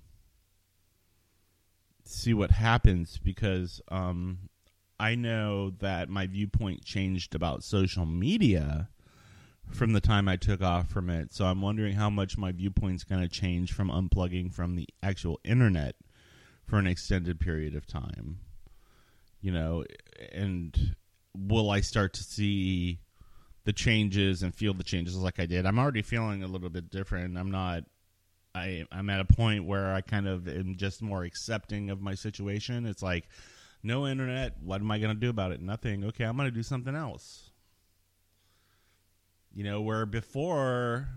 [2.05, 4.49] see what happens because um,
[4.99, 8.89] I know that my viewpoint changed about social media
[9.71, 11.33] from the time I took off from it.
[11.33, 15.39] So I'm wondering how much my viewpoint's going to change from unplugging from the actual
[15.45, 15.97] internet
[16.65, 18.39] for an extended period of time.
[19.41, 19.85] You know,
[20.33, 20.97] and
[21.37, 22.99] will I start to see
[23.65, 25.67] the changes and feel the changes like I did?
[25.67, 27.39] I'm already feeling a little bit different.
[27.39, 27.85] I'm not
[28.55, 32.15] I I'm at a point where I kind of am just more accepting of my
[32.15, 32.87] situation.
[32.87, 33.29] It's like
[33.83, 34.57] no internet.
[34.63, 35.61] What am I going to do about it?
[35.61, 36.05] Nothing.
[36.05, 37.51] Okay, I'm going to do something else.
[39.53, 41.09] You know, where before,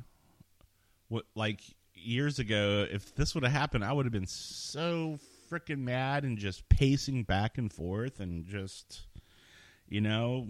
[1.10, 1.62] what like
[1.94, 5.20] years ago, if this would have happened, I would have been so
[5.52, 9.02] freaking mad and just pacing back and forth and just,
[9.90, 10.48] you know,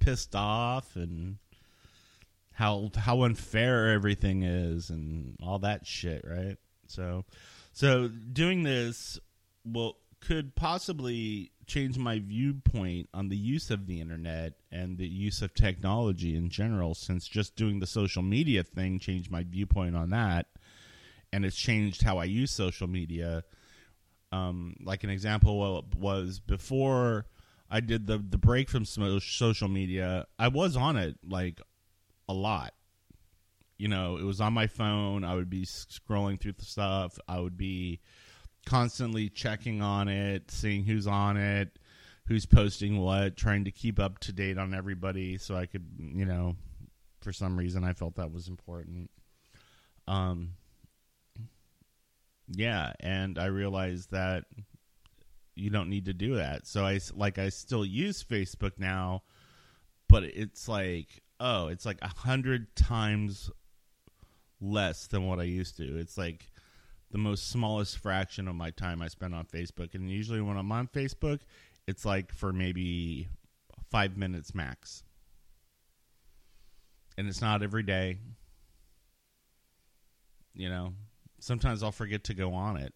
[0.00, 1.36] pissed off and
[2.52, 6.56] how how unfair everything is and all that shit, right?
[6.86, 7.24] So,
[7.72, 9.18] so doing this
[9.64, 15.40] will could possibly change my viewpoint on the use of the internet and the use
[15.40, 20.10] of technology in general since just doing the social media thing changed my viewpoint on
[20.10, 20.46] that
[21.32, 23.44] and it's changed how I use social media
[24.32, 27.26] um, like an example was before
[27.70, 31.60] I did the the break from social media I was on it like
[32.28, 32.74] a lot.
[33.78, 35.24] You know it was on my phone.
[35.24, 37.18] I would be scrolling through the stuff.
[37.28, 38.00] I would be
[38.66, 41.78] constantly checking on it, seeing who's on it,
[42.26, 46.26] who's posting what, trying to keep up to date on everybody so I could, you
[46.26, 46.56] know,
[47.20, 49.10] for some reason I felt that was important.
[50.06, 50.54] Um
[52.50, 54.44] yeah, and I realized that
[55.54, 56.66] you don't need to do that.
[56.66, 59.22] So I like I still use Facebook now,
[60.08, 63.50] but it's like oh, it's like a hundred times
[64.60, 65.98] less than what I used to.
[65.98, 66.50] It's like
[67.10, 69.94] the most smallest fraction of my time I spend on Facebook.
[69.94, 71.40] And usually when I'm on Facebook,
[71.86, 73.28] it's like for maybe
[73.90, 75.02] five minutes max.
[77.16, 78.18] And it's not every day.
[80.54, 80.94] You know,
[81.40, 82.94] sometimes I'll forget to go on it.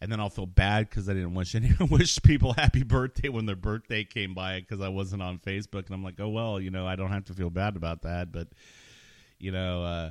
[0.00, 3.46] And then I'll feel bad because I didn't wish anyone wish people happy birthday when
[3.46, 5.86] their birthday came by because I wasn't on Facebook.
[5.86, 8.30] And I'm like, oh well, you know, I don't have to feel bad about that.
[8.32, 8.48] But
[9.38, 10.10] you know, uh,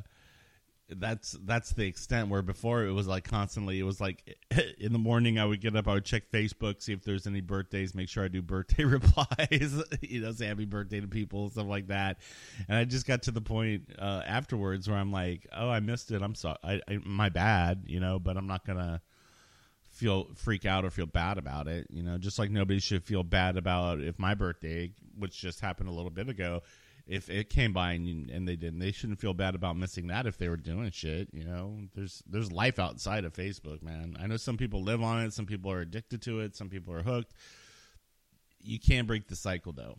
[0.90, 4.38] that's that's the extent where before it was like constantly it was like
[4.80, 7.42] in the morning I would get up I would check Facebook see if there's any
[7.42, 11.68] birthdays make sure I do birthday replies you know say happy birthday to people stuff
[11.68, 12.20] like that.
[12.70, 16.12] And I just got to the point uh, afterwards where I'm like oh I missed
[16.12, 16.22] it.
[16.22, 19.02] I'm sorry I, I my bad you know but I'm not gonna
[19.92, 23.24] feel freak out or feel bad about it you know just like nobody should feel
[23.24, 26.62] bad about if my birthday which just happened a little bit ago
[27.08, 30.28] if it came by and, and they didn't, they shouldn't feel bad about missing that
[30.28, 31.30] if they were doing shit.
[31.32, 34.18] You know, there's there's life outside of Facebook, man.
[34.20, 36.94] I know some people live on it, some people are addicted to it, some people
[36.94, 37.34] are hooked.
[38.62, 39.98] You can't break the cycle though.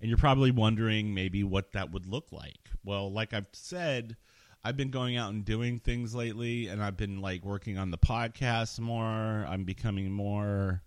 [0.00, 2.70] And you're probably wondering maybe what that would look like.
[2.84, 4.16] Well, like I've said,
[4.64, 7.98] I've been going out and doing things lately, and I've been like working on the
[7.98, 9.04] podcast more.
[9.48, 10.82] I'm becoming more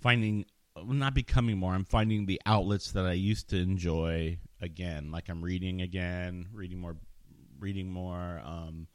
[0.00, 0.46] finding
[0.84, 1.74] well, not becoming more.
[1.74, 6.78] I'm finding the outlets that i used to enjoy again like i'm reading again reading
[6.78, 6.96] more
[7.60, 8.86] reading more um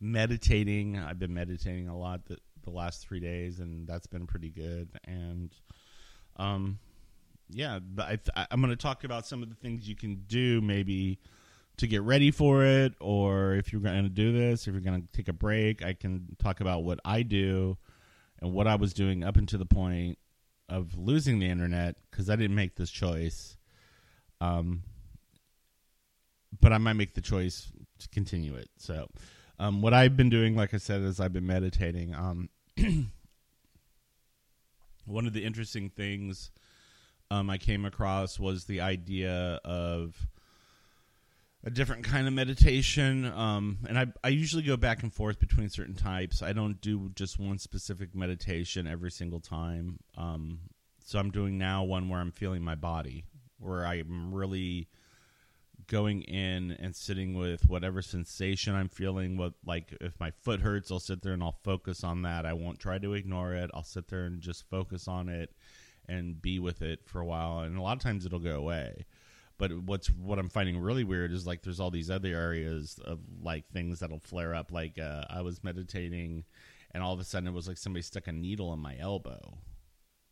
[0.00, 0.98] meditating.
[0.98, 4.88] I've been meditating a lot the, the last three days and that's been pretty good.
[5.06, 5.50] And
[6.36, 6.78] um
[7.50, 10.62] yeah but I, i'm going to talk about some of the things you can do
[10.62, 11.18] maybe
[11.76, 15.02] to get ready for it or if you're going to do this if you're going
[15.02, 17.76] to take a break i can talk about what i do
[18.40, 20.18] and what i was doing up until the point
[20.68, 23.56] of losing the internet because I didn't make this choice.
[24.40, 24.82] Um,
[26.60, 28.70] but I might make the choice to continue it.
[28.78, 29.08] So,
[29.58, 32.14] um, what I've been doing, like I said, is I've been meditating.
[32.14, 32.48] Um,
[35.06, 36.50] one of the interesting things
[37.30, 40.26] um, I came across was the idea of
[41.64, 43.24] a different kind of meditation.
[43.24, 46.42] Um, and I, I usually go back and forth between certain types.
[46.42, 49.98] I don't do just one specific meditation every single time.
[50.16, 50.58] Um,
[51.04, 53.24] so I'm doing now one where I'm feeling my body,
[53.58, 54.88] where I'm really
[55.86, 59.36] going in and sitting with whatever sensation I'm feeling.
[59.36, 62.44] What like if my foot hurts, I'll sit there and I'll focus on that.
[62.44, 63.70] I won't try to ignore it.
[63.72, 65.50] I'll sit there and just focus on it
[66.06, 67.60] and be with it for a while.
[67.60, 69.06] And a lot of times it'll go away
[69.58, 73.20] but what's what I'm finding really weird is like there's all these other areas of
[73.42, 74.72] like things that'll flare up.
[74.72, 76.44] Like uh, I was meditating,
[76.92, 79.58] and all of a sudden it was like somebody stuck a needle in my elbow.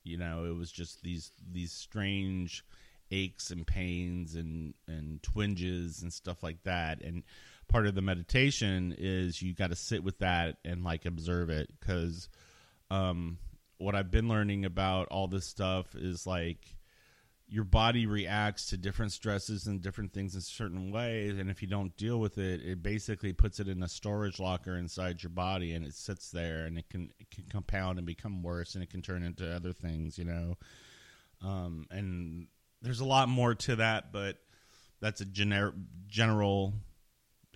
[0.05, 2.65] You know, it was just these these strange
[3.13, 7.03] aches and pains and and twinges and stuff like that.
[7.03, 7.23] And
[7.69, 11.71] part of the meditation is you got to sit with that and like observe it
[11.79, 12.29] because
[12.91, 13.39] um,
[13.79, 16.59] what I've been learning about all this stuff is like
[17.53, 21.69] your body reacts to different stresses and different things in certain ways and if you
[21.69, 25.75] don't deal with it it basically puts it in a storage locker inside your body
[25.75, 28.89] and it sits there and it can it can compound and become worse and it
[28.89, 30.57] can turn into other things you know?
[31.43, 32.47] Um, and
[32.81, 34.39] there's a lot more to that but
[35.03, 35.75] that's a gener-
[36.07, 36.73] general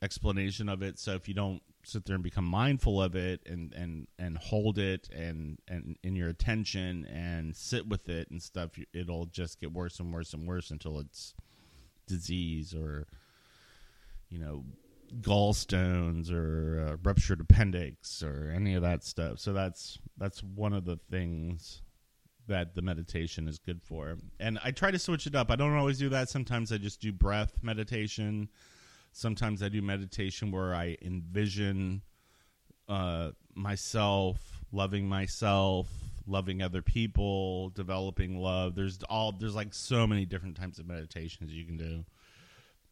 [0.02, 0.98] explanation of it.
[0.98, 4.78] So if you don't sit there and become mindful of it and and and hold
[4.78, 9.72] it and and in your attention and sit with it and stuff it'll just get
[9.72, 11.34] worse and worse and worse until it's
[12.06, 13.06] disease or
[14.28, 14.64] you know
[15.20, 19.38] gallstones or uh, ruptured appendix or any of that stuff.
[19.38, 21.82] So that's that's one of the things
[22.48, 24.16] that the meditation is good for.
[24.38, 25.50] And i try to switch it up.
[25.50, 26.28] I don't always do that.
[26.28, 28.48] Sometimes i just do breath meditation
[29.16, 32.02] Sometimes I do meditation where I envision
[32.88, 35.88] uh, myself loving myself,
[36.26, 38.74] loving other people, developing love.
[38.74, 42.04] There's all there's like so many different types of meditations you can do.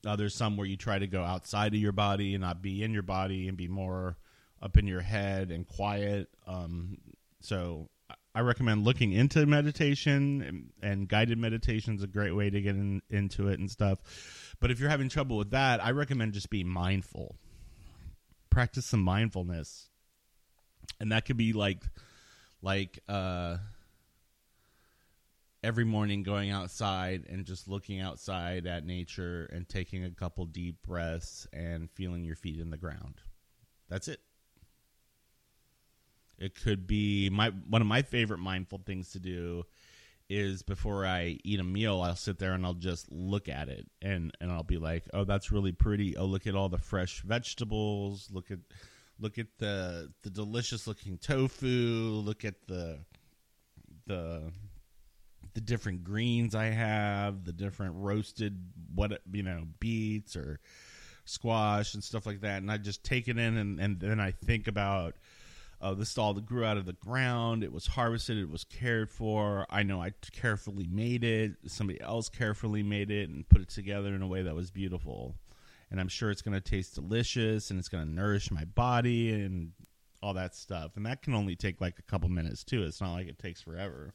[0.06, 2.82] Uh, there's some where you try to go outside of your body and not be
[2.82, 4.16] in your body and be more
[4.62, 6.28] up in your head and quiet.
[6.46, 6.98] Um,
[7.40, 7.88] so
[8.34, 12.74] I recommend looking into meditation and, and guided meditation is a great way to get
[12.76, 13.98] in, into it and stuff.
[14.64, 17.36] But if you're having trouble with that, I recommend just being mindful.
[18.48, 19.90] Practice some mindfulness.
[20.98, 21.82] And that could be like
[22.62, 23.58] like uh
[25.62, 30.76] every morning going outside and just looking outside at nature and taking a couple deep
[30.82, 33.16] breaths and feeling your feet in the ground.
[33.90, 34.20] That's it.
[36.38, 39.64] It could be my one of my favorite mindful things to do
[40.34, 43.86] is before I eat a meal, I'll sit there and I'll just look at it
[44.02, 46.16] and and I'll be like, "Oh, that's really pretty.
[46.16, 48.28] Oh, look at all the fresh vegetables.
[48.32, 48.58] Look at
[49.18, 52.22] look at the the delicious looking tofu.
[52.24, 52.98] Look at the
[54.06, 54.52] the
[55.54, 58.58] the different greens I have, the different roasted
[58.94, 60.60] what you know, beets or
[61.24, 62.58] squash and stuff like that.
[62.58, 65.14] And I just take it in and, and then I think about
[65.84, 67.62] uh, this all that grew out of the ground.
[67.62, 68.38] It was harvested.
[68.38, 69.66] It was cared for.
[69.68, 71.52] I know I carefully made it.
[71.66, 75.36] Somebody else carefully made it and put it together in a way that was beautiful.
[75.90, 79.30] and I'm sure it's going to taste delicious and it's going to nourish my body
[79.30, 79.72] and
[80.22, 80.92] all that stuff.
[80.96, 82.82] And that can only take like a couple minutes too.
[82.84, 84.14] It's not like it takes forever.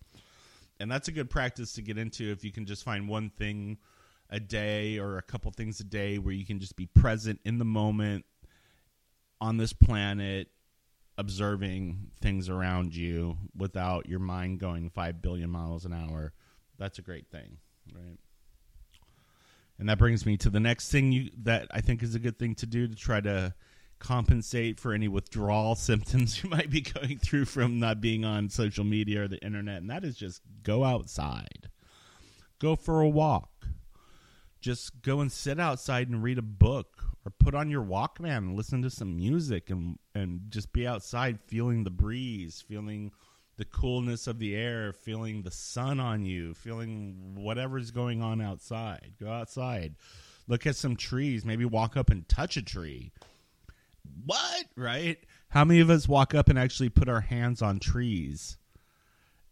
[0.80, 3.78] And that's a good practice to get into if you can just find one thing
[4.32, 7.59] a day or a couple things a day where you can just be present in
[7.59, 8.26] the moment
[9.39, 10.47] on this planet
[11.20, 16.32] observing things around you without your mind going 5 billion miles an hour.
[16.78, 17.57] That's a great thing,
[17.93, 18.17] right?
[19.78, 22.39] And that brings me to the next thing you that I think is a good
[22.39, 23.53] thing to do to try to
[23.99, 28.86] compensate for any withdrawal symptoms you might be going through from not being on social
[28.86, 31.70] media or the internet, and that is just go outside.
[32.59, 33.67] Go for a walk.
[34.61, 38.55] Just go and sit outside and read a book or put on your Walkman and
[38.55, 43.11] listen to some music and and just be outside feeling the breeze, feeling
[43.57, 49.11] the coolness of the air, feeling the sun on you, feeling whatever's going on outside.
[49.20, 49.95] Go outside.
[50.47, 53.11] Look at some trees, maybe walk up and touch a tree.
[54.26, 54.65] What?
[54.78, 55.17] Right?
[55.49, 58.57] How many of us walk up and actually put our hands on trees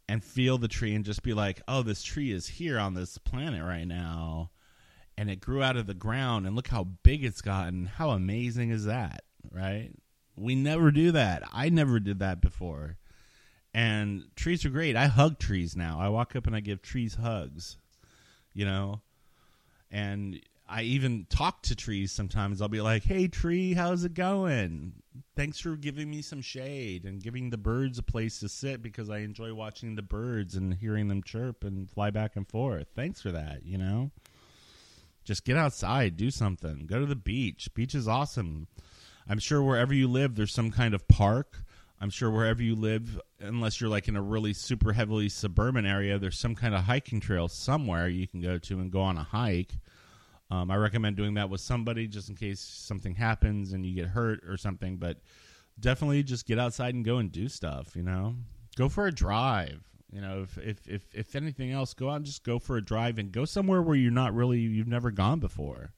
[0.07, 3.17] and feel the tree and just be like, "Oh, this tree is here on this
[3.17, 4.51] planet right now."
[5.17, 7.87] And it grew out of the ground and look how big it's gotten.
[7.87, 9.89] How amazing is that, right?
[10.35, 11.43] We never do that.
[11.51, 12.97] I never did that before.
[13.73, 14.95] And trees are great.
[14.95, 15.99] I hug trees now.
[15.99, 17.77] I walk up and I give trees hugs,
[18.53, 19.01] you know?
[19.89, 20.39] And
[20.69, 22.61] I even talk to trees sometimes.
[22.61, 24.93] I'll be like, hey, tree, how's it going?
[25.35, 29.09] Thanks for giving me some shade and giving the birds a place to sit because
[29.09, 32.87] I enjoy watching the birds and hearing them chirp and fly back and forth.
[32.95, 34.11] Thanks for that, you know?
[35.27, 36.85] Just get outside, do something.
[36.87, 37.67] Go to the beach.
[37.73, 38.67] Beach is awesome.
[39.27, 41.63] I'm sure wherever you live, there's some kind of park.
[41.99, 46.17] I'm sure wherever you live, unless you're like in a really super heavily suburban area,
[46.17, 49.23] there's some kind of hiking trail somewhere you can go to and go on a
[49.23, 49.73] hike.
[50.49, 54.07] Um, I recommend doing that with somebody just in case something happens and you get
[54.07, 54.95] hurt or something.
[54.95, 55.17] But
[55.77, 57.97] definitely just get outside and go and do stuff.
[57.97, 58.35] You know,
[58.77, 59.81] go for a drive.
[60.11, 62.83] You know, if if if, if anything else, go out and just go for a
[62.83, 65.91] drive and go somewhere where you're not really you've never gone before.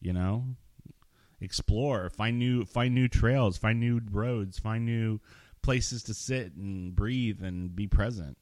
[0.00, 0.44] You know,
[1.40, 5.20] explore, find new find new trails, find new roads, find new
[5.62, 8.38] places to sit and breathe and be present.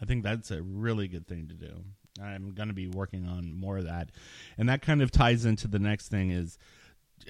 [0.00, 1.84] I think that's a really good thing to do.
[2.20, 4.10] I'm going to be working on more of that,
[4.58, 6.58] and that kind of ties into the next thing is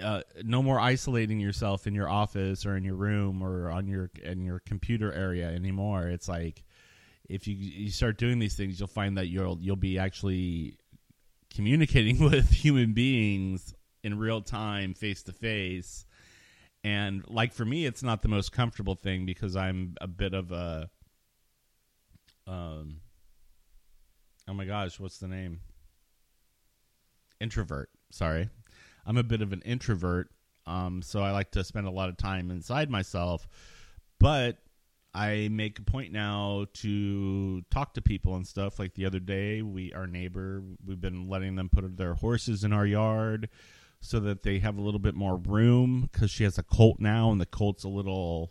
[0.01, 4.11] uh, no more isolating yourself in your office or in your room or on your
[4.23, 6.09] in your computer area anymore.
[6.09, 6.63] It's like
[7.29, 10.79] if you you start doing these things, you'll find that you'll you'll be actually
[11.55, 16.07] communicating with human beings in real time, face to face.
[16.85, 20.53] And like for me, it's not the most comfortable thing because I'm a bit of
[20.53, 20.91] a
[22.47, 22.97] um
[24.49, 25.61] oh my gosh, what's the name?
[27.41, 27.91] Introvert.
[28.11, 28.49] Sorry.
[29.07, 30.31] I'm a bit of an introvert,
[30.67, 33.49] um, so I like to spend a lot of time inside myself.
[34.19, 34.59] But
[35.15, 38.79] I make a point now to talk to people and stuff.
[38.79, 42.73] Like the other day, we our neighbor, we've been letting them put their horses in
[42.73, 43.49] our yard
[44.01, 47.31] so that they have a little bit more room because she has a colt now,
[47.31, 48.51] and the colt's a little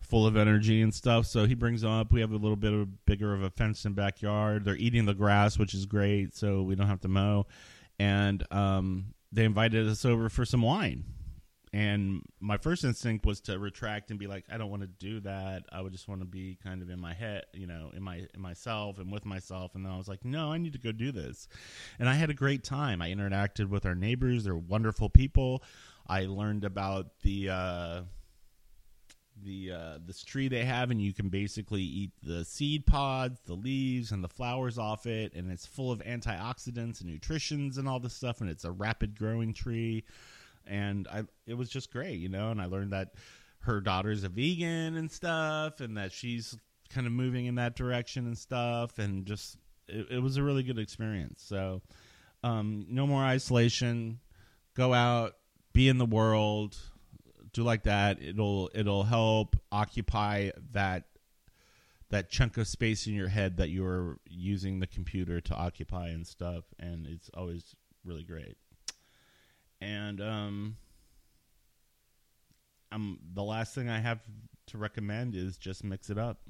[0.00, 1.26] full of energy and stuff.
[1.26, 2.12] So he brings them up.
[2.12, 4.64] We have a little bit of bigger of a fenced in backyard.
[4.64, 7.46] They're eating the grass, which is great, so we don't have to mow.
[7.98, 11.04] And um, they invited us over for some wine.
[11.74, 15.20] And my first instinct was to retract and be like, I don't want to do
[15.20, 15.64] that.
[15.72, 18.26] I would just want to be kind of in my head, you know, in my
[18.34, 19.74] in myself and with myself.
[19.74, 21.48] And then I was like, no, I need to go do this.
[21.98, 23.00] And I had a great time.
[23.00, 24.44] I interacted with our neighbors.
[24.44, 25.62] They're wonderful people.
[26.06, 28.02] I learned about the uh,
[29.44, 33.54] the uh, this tree they have, and you can basically eat the seed pods, the
[33.54, 38.00] leaves, and the flowers off it, and it's full of antioxidants and nutritions and all
[38.00, 40.04] this stuff, and it's a rapid growing tree,
[40.66, 43.14] and I it was just great, you know, and I learned that
[43.60, 46.56] her daughter's a vegan and stuff, and that she's
[46.90, 49.56] kind of moving in that direction and stuff, and just
[49.88, 51.42] it, it was a really good experience.
[51.46, 51.82] So,
[52.42, 54.20] um, no more isolation.
[54.74, 55.34] Go out,
[55.72, 56.78] be in the world
[57.52, 58.22] do like that.
[58.22, 61.04] It'll it'll help occupy that
[62.10, 66.26] that chunk of space in your head that you're using the computer to occupy and
[66.26, 67.74] stuff and it's always
[68.04, 68.56] really great.
[69.80, 70.76] And um
[72.90, 74.20] um the last thing i have
[74.66, 76.40] to recommend is just mix it up.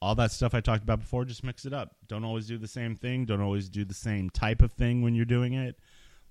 [0.00, 1.96] All that stuff i talked about before just mix it up.
[2.06, 3.24] Don't always do the same thing.
[3.24, 5.78] Don't always do the same type of thing when you're doing it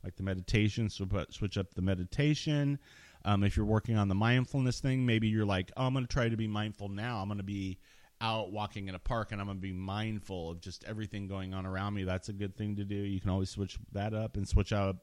[0.03, 2.79] like the meditation so switch up the meditation
[3.25, 6.11] um, if you're working on the mindfulness thing, maybe you're like, oh, I'm going to
[6.11, 7.19] try to be mindful now.
[7.21, 7.79] I'm going to be
[8.21, 11.53] out walking in a park and I'm going to be mindful of just everything going
[11.53, 12.95] on around me, that's a good thing to do.
[12.95, 14.97] You can always switch that up and switch out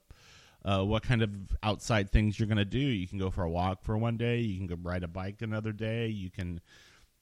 [0.65, 1.31] uh, what kind of
[1.63, 2.79] outside things you're going to do.
[2.79, 4.39] You can go for a walk for one day.
[4.39, 6.09] You can go ride a bike another day.
[6.09, 6.61] You can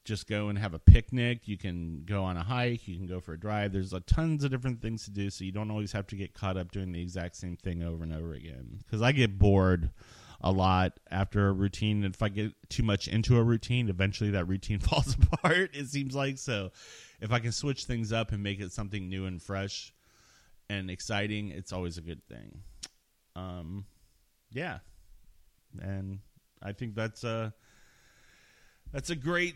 [0.05, 1.47] just go and have a picnic.
[1.47, 2.87] You can go on a hike.
[2.87, 3.73] You can go for a drive.
[3.73, 6.33] There's a tons of different things to do, so you don't always have to get
[6.33, 8.79] caught up doing the exact same thing over and over again.
[8.79, 9.91] Because I get bored
[10.41, 12.03] a lot after a routine.
[12.03, 15.71] If I get too much into a routine, eventually that routine falls apart.
[15.73, 16.71] It seems like so.
[17.19, 19.93] If I can switch things up and make it something new and fresh
[20.69, 22.61] and exciting, it's always a good thing.
[23.35, 23.85] Um,
[24.51, 24.79] yeah,
[25.79, 26.19] and
[26.61, 27.53] I think that's a
[28.91, 29.55] that's a great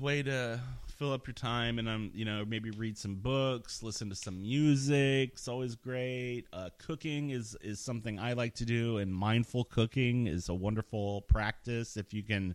[0.00, 0.60] way to
[1.00, 4.42] fill up your time and I'm, you know maybe read some books listen to some
[4.42, 5.30] music.
[5.32, 6.44] It's always great.
[6.52, 11.22] Uh, cooking is is something i like to do and mindful cooking is a wonderful
[11.22, 12.54] practice if you can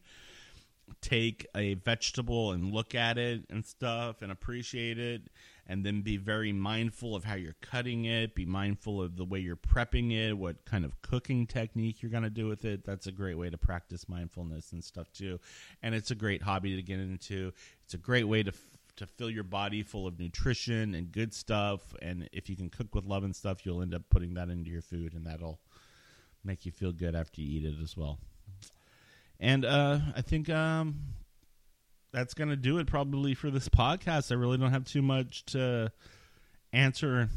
[1.01, 5.23] take a vegetable and look at it and stuff and appreciate it
[5.67, 9.39] and then be very mindful of how you're cutting it be mindful of the way
[9.39, 12.85] you're prepping it what kind of cooking technique you're going to do with it.
[12.85, 15.39] That's a great way to practice mindfulness and stuff too.
[15.81, 17.51] And it's a great hobby to get into.
[17.83, 18.53] It's a great way to
[18.97, 21.81] to fill your body full of nutrition and good stuff.
[22.01, 24.69] And if you can cook with love and stuff you'll end up putting that into
[24.69, 25.59] your food and that'll
[26.43, 28.19] make you feel good after you eat it as well.
[29.39, 30.95] And uh, I think um,
[32.15, 34.31] that's going to do it probably for this podcast.
[34.31, 35.91] I really don't have too much to
[36.71, 37.29] answer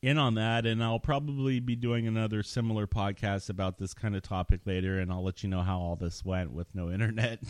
[0.00, 0.66] in on that.
[0.66, 5.00] And I'll probably be doing another similar podcast about this kind of topic later.
[5.00, 7.40] And I'll let you know how all this went with no internet.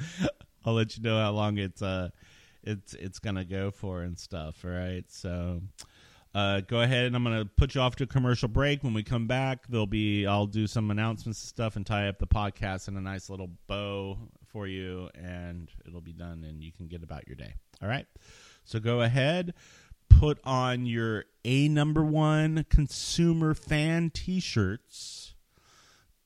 [0.64, 2.10] I'll let you know how long it's uh
[2.62, 4.64] it's it's gonna go for and stuff.
[4.64, 5.60] All right, so
[6.34, 8.84] uh, go ahead and I'm going to put you off to a commercial break.
[8.84, 12.18] When we come back, there'll be I'll do some announcements and stuff and tie up
[12.20, 14.16] the podcast in a nice little bow
[14.50, 17.54] for you, and it'll be done, and you can get about your day.
[17.82, 18.06] All right.
[18.64, 19.54] So go ahead,
[20.08, 25.34] put on your a number one consumer fan T-shirts.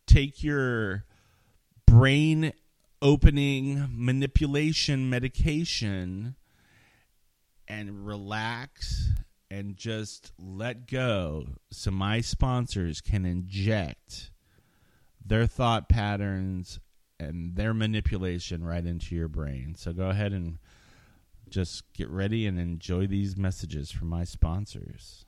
[0.07, 1.05] Take your
[1.87, 2.53] brain
[3.01, 6.37] opening manipulation medication
[7.69, 9.11] and relax
[9.51, 14.31] and just let go so my sponsors can inject
[15.25, 16.81] their thought patterns
[17.19, 19.75] and their manipulation right into your brain.
[19.77, 20.59] So go ahead and
[21.49, 25.25] just get ready and enjoy these messages from my sponsors.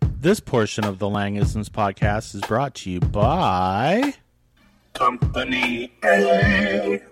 [0.00, 4.14] This portion of the Langisms podcast is brought to you by
[4.94, 7.02] Company A.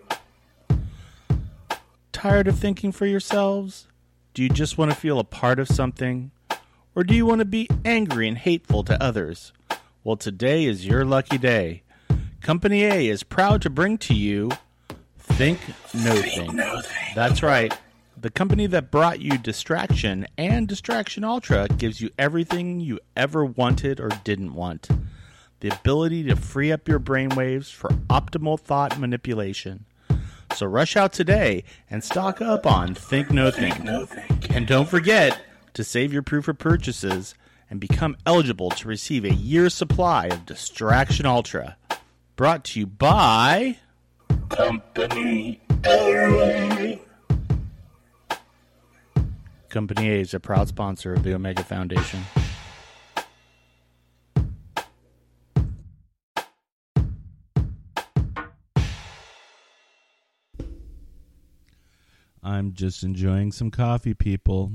[2.13, 3.89] Tired of thinking for yourselves?
[4.33, 6.31] Do you just want to feel a part of something?
[6.95, 9.53] Or do you want to be angry and hateful to others?
[10.03, 11.83] Well, today is your lucky day.
[12.41, 14.51] Company A is proud to bring to you
[15.19, 15.61] Think
[15.93, 16.59] No Think.
[17.15, 17.77] That's right.
[18.17, 24.01] The company that brought you Distraction and Distraction Ultra gives you everything you ever wanted
[24.01, 24.89] or didn't want.
[25.61, 29.85] The ability to free up your brainwaves for optimal thought manipulation.
[30.55, 33.85] So rush out today and stock up on Think No Think.
[34.49, 35.39] And don't forget
[35.75, 37.35] to save your proof of purchases
[37.71, 41.77] and become eligible to receive a year's supply of Distraction Ultra.
[42.35, 43.79] Brought to you by
[44.49, 47.01] Company A.
[49.69, 52.25] Company A is a proud sponsor of the Omega Foundation.
[62.43, 64.73] I'm just enjoying some coffee, people.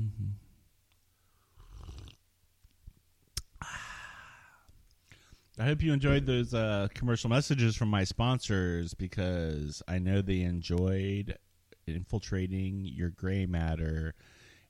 [5.58, 10.42] I hope you enjoyed those uh, commercial messages from my sponsors because I know they
[10.42, 11.38] enjoyed
[11.86, 14.14] infiltrating your gray matter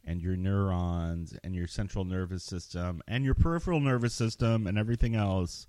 [0.04, 5.16] and your neurons and your central nervous system and your peripheral nervous system and everything
[5.16, 5.66] else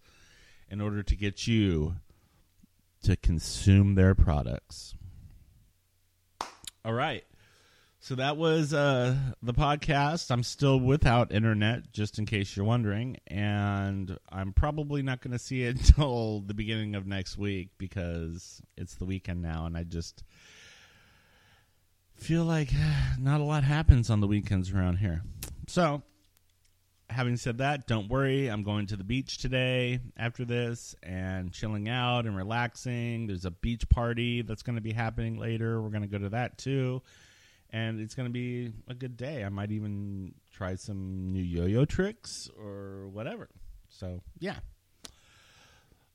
[0.70, 1.96] in order to get you
[3.02, 4.96] to consume their products.
[6.86, 7.24] All right.
[8.08, 10.32] So that was uh, the podcast.
[10.32, 15.38] I'm still without internet, just in case you're wondering, and I'm probably not going to
[15.38, 19.84] see it until the beginning of next week because it's the weekend now, and I
[19.84, 20.24] just
[22.16, 22.70] feel like
[23.20, 25.24] not a lot happens on the weekends around here.
[25.68, 26.02] So,
[27.10, 28.48] having said that, don't worry.
[28.48, 33.28] I'm going to the beach today after this and chilling out and relaxing.
[33.28, 35.82] There's a beach party that's going to be happening later.
[35.82, 37.02] We're going to go to that too.
[37.72, 39.44] And it's going to be a good day.
[39.44, 43.50] I might even try some new yo yo tricks or whatever.
[43.90, 44.58] So, yeah.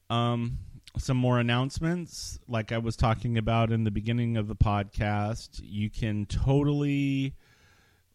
[0.09, 0.59] Um,
[0.99, 2.39] some more announcements.
[2.49, 7.35] Like I was talking about in the beginning of the podcast, you can totally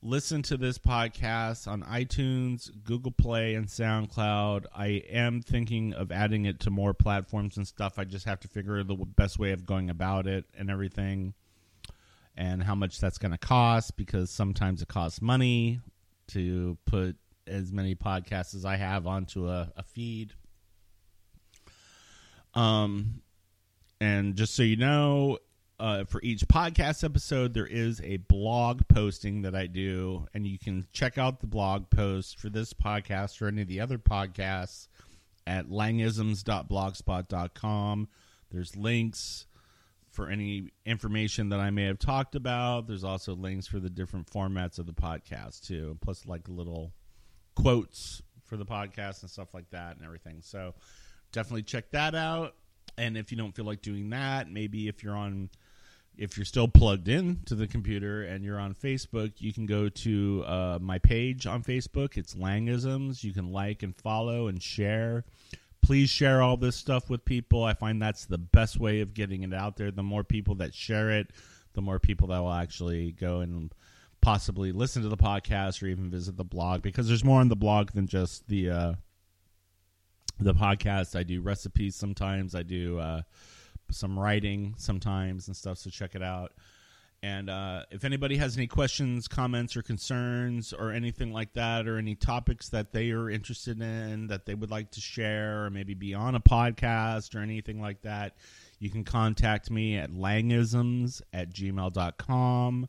[0.02, 4.66] listen to this podcast on iTunes, Google Play, and SoundCloud.
[4.76, 7.98] I am thinking of adding it to more platforms and stuff.
[7.98, 11.34] I just have to figure the best way of going about it and everything,
[12.38, 15.80] and how much that's going to cost because sometimes it costs money
[16.28, 17.16] to put
[17.48, 20.34] as many podcasts as I have onto a, a feed.
[22.54, 23.22] Um,
[24.00, 25.40] and just so you know,
[25.80, 30.58] uh, for each podcast episode, there is a blog posting that I do, and you
[30.58, 34.88] can check out the blog post for this podcast or any of the other podcasts
[35.46, 38.08] at langisms.blogspot.com.
[38.52, 39.46] There's links
[40.18, 42.88] for any information that I may have talked about.
[42.88, 46.92] There's also links for the different formats of the podcast too, plus like little
[47.56, 50.40] quotes for the podcast and stuff like that and everything.
[50.42, 50.74] So
[51.32, 52.56] definitely check that out.
[52.98, 55.52] And if you don't feel like doing that, maybe if you're on
[56.18, 59.88] if you're still plugged in to the computer and you're on Facebook, you can go
[59.88, 62.18] to uh, my page on Facebook.
[62.18, 63.24] It's Langisms.
[63.24, 65.26] You can like and follow and share.
[65.88, 67.64] Please share all this stuff with people.
[67.64, 69.90] I find that's the best way of getting it out there.
[69.90, 71.32] The more people that share it,
[71.76, 73.74] the more people that will actually go and
[74.20, 77.56] possibly listen to the podcast or even visit the blog because there's more on the
[77.56, 78.94] blog than just the uh,
[80.42, 81.18] the podcast.
[81.18, 82.54] I do recipes sometimes.
[82.54, 83.22] I do uh,
[83.90, 85.78] some writing sometimes and stuff.
[85.78, 86.52] So check it out.
[87.24, 91.98] And uh, if anybody has any questions, comments, or concerns, or anything like that, or
[91.98, 95.96] any topics that they are interested in that they would like to share, or maybe
[95.96, 98.36] be on a podcast or anything like that,
[98.80, 102.88] you can contact me at langisms at gmail.com.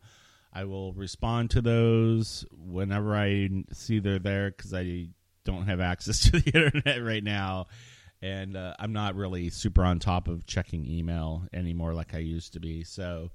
[0.53, 5.09] I will respond to those whenever I see they're there because I
[5.45, 7.69] don't have access to the internet right now.
[8.21, 12.55] And uh, I'm not really super on top of checking email anymore like I used
[12.55, 12.83] to be.
[12.83, 13.31] So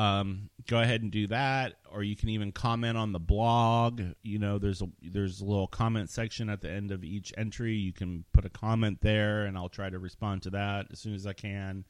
[0.00, 4.00] um, go ahead and do that, or you can even comment on the blog.
[4.22, 7.74] You know, there's a there's a little comment section at the end of each entry.
[7.74, 11.14] You can put a comment there, and I'll try to respond to that as soon
[11.14, 11.84] as I can.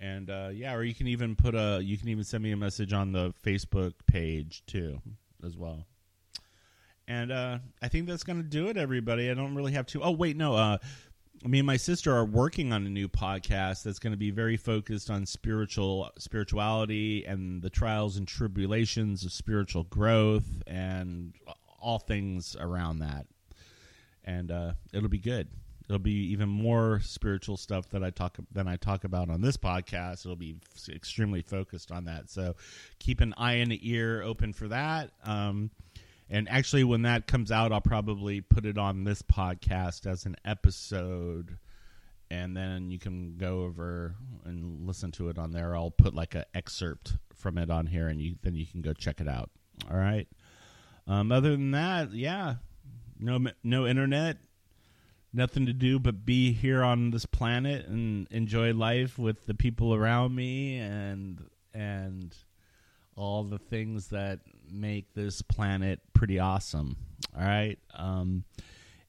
[0.00, 2.56] And uh, yeah, or you can even put a you can even send me a
[2.56, 5.00] message on the Facebook page too,
[5.44, 5.86] as well.
[7.06, 9.30] And uh, I think that's to do it, everybody.
[9.30, 10.02] I don't really have to.
[10.02, 10.54] Oh wait, no.
[10.54, 10.78] Uh,
[11.44, 14.56] me and my sister are working on a new podcast that's going to be very
[14.56, 21.34] focused on spiritual spirituality and the trials and tribulations of spiritual growth and
[21.80, 23.26] all things around that.
[24.24, 25.48] And uh, it'll be good.
[25.88, 29.56] It'll be even more spiritual stuff that I talk than I talk about on this
[29.56, 30.26] podcast.
[30.26, 30.56] It'll be
[30.90, 32.30] extremely focused on that.
[32.30, 32.56] So
[32.98, 35.12] keep an eye and an ear open for that.
[35.24, 35.70] Um,
[36.30, 40.36] and actually, when that comes out, I'll probably put it on this podcast as an
[40.44, 41.56] episode,
[42.30, 44.14] and then you can go over
[44.44, 45.74] and listen to it on there.
[45.74, 48.92] I'll put like an excerpt from it on here, and you then you can go
[48.92, 49.50] check it out.
[49.90, 50.28] All right.
[51.06, 52.56] Um, other than that, yeah,
[53.18, 54.36] no no internet,
[55.32, 59.94] nothing to do but be here on this planet and enjoy life with the people
[59.94, 62.36] around me and and
[63.16, 64.40] all the things that
[64.72, 66.96] make this planet pretty awesome.
[67.36, 67.78] All right.
[67.94, 68.44] Um,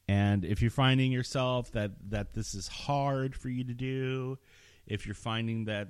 [0.07, 4.39] and if you're finding yourself that that this is hard for you to do,
[4.87, 5.89] if you're finding that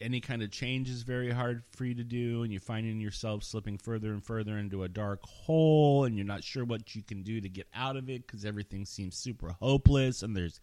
[0.00, 3.42] any kind of change is very hard for you to do, and you're finding yourself
[3.42, 7.22] slipping further and further into a dark hole, and you're not sure what you can
[7.22, 10.60] do to get out of it because everything seems super hopeless, and there's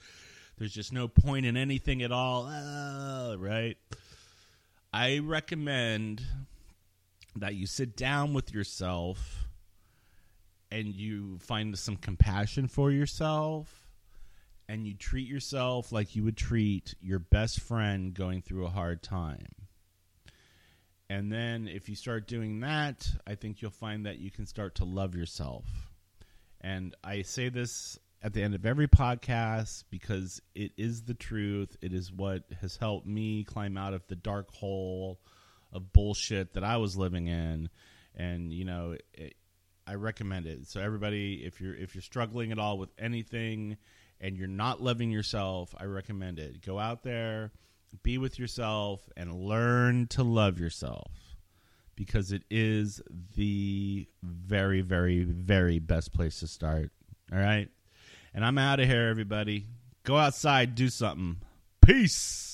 [0.58, 2.48] there's just no point in anything at all.
[2.50, 3.78] Ah, right?
[4.94, 6.24] I recommend
[7.38, 9.48] that you sit down with yourself
[10.72, 13.88] and you find some compassion for yourself
[14.68, 19.04] and you treat yourself like you would treat your best friend going through a hard
[19.04, 19.48] time.
[21.10, 24.76] And then if you start doing that, I think you'll find that you can start
[24.76, 25.66] to love yourself.
[26.62, 31.78] And I say this at the end of every podcast because it is the truth.
[31.82, 35.20] It is what has helped me climb out of the dark hole
[35.76, 37.70] of bullshit that I was living in,
[38.16, 39.36] and you know, it,
[39.86, 40.68] I recommend it.
[40.68, 43.78] So everybody, if you're if you're struggling at all with anything,
[44.20, 46.66] and you're not loving yourself, I recommend it.
[46.66, 47.52] Go out there,
[48.04, 51.12] be with yourself, and learn to love yourself.
[51.96, 53.02] Because it is
[53.36, 56.92] the very, very, very best place to start.
[57.32, 57.70] All right.
[58.34, 59.68] And I'm out of here, everybody.
[60.04, 61.38] Go outside, do something.
[61.82, 62.45] Peace.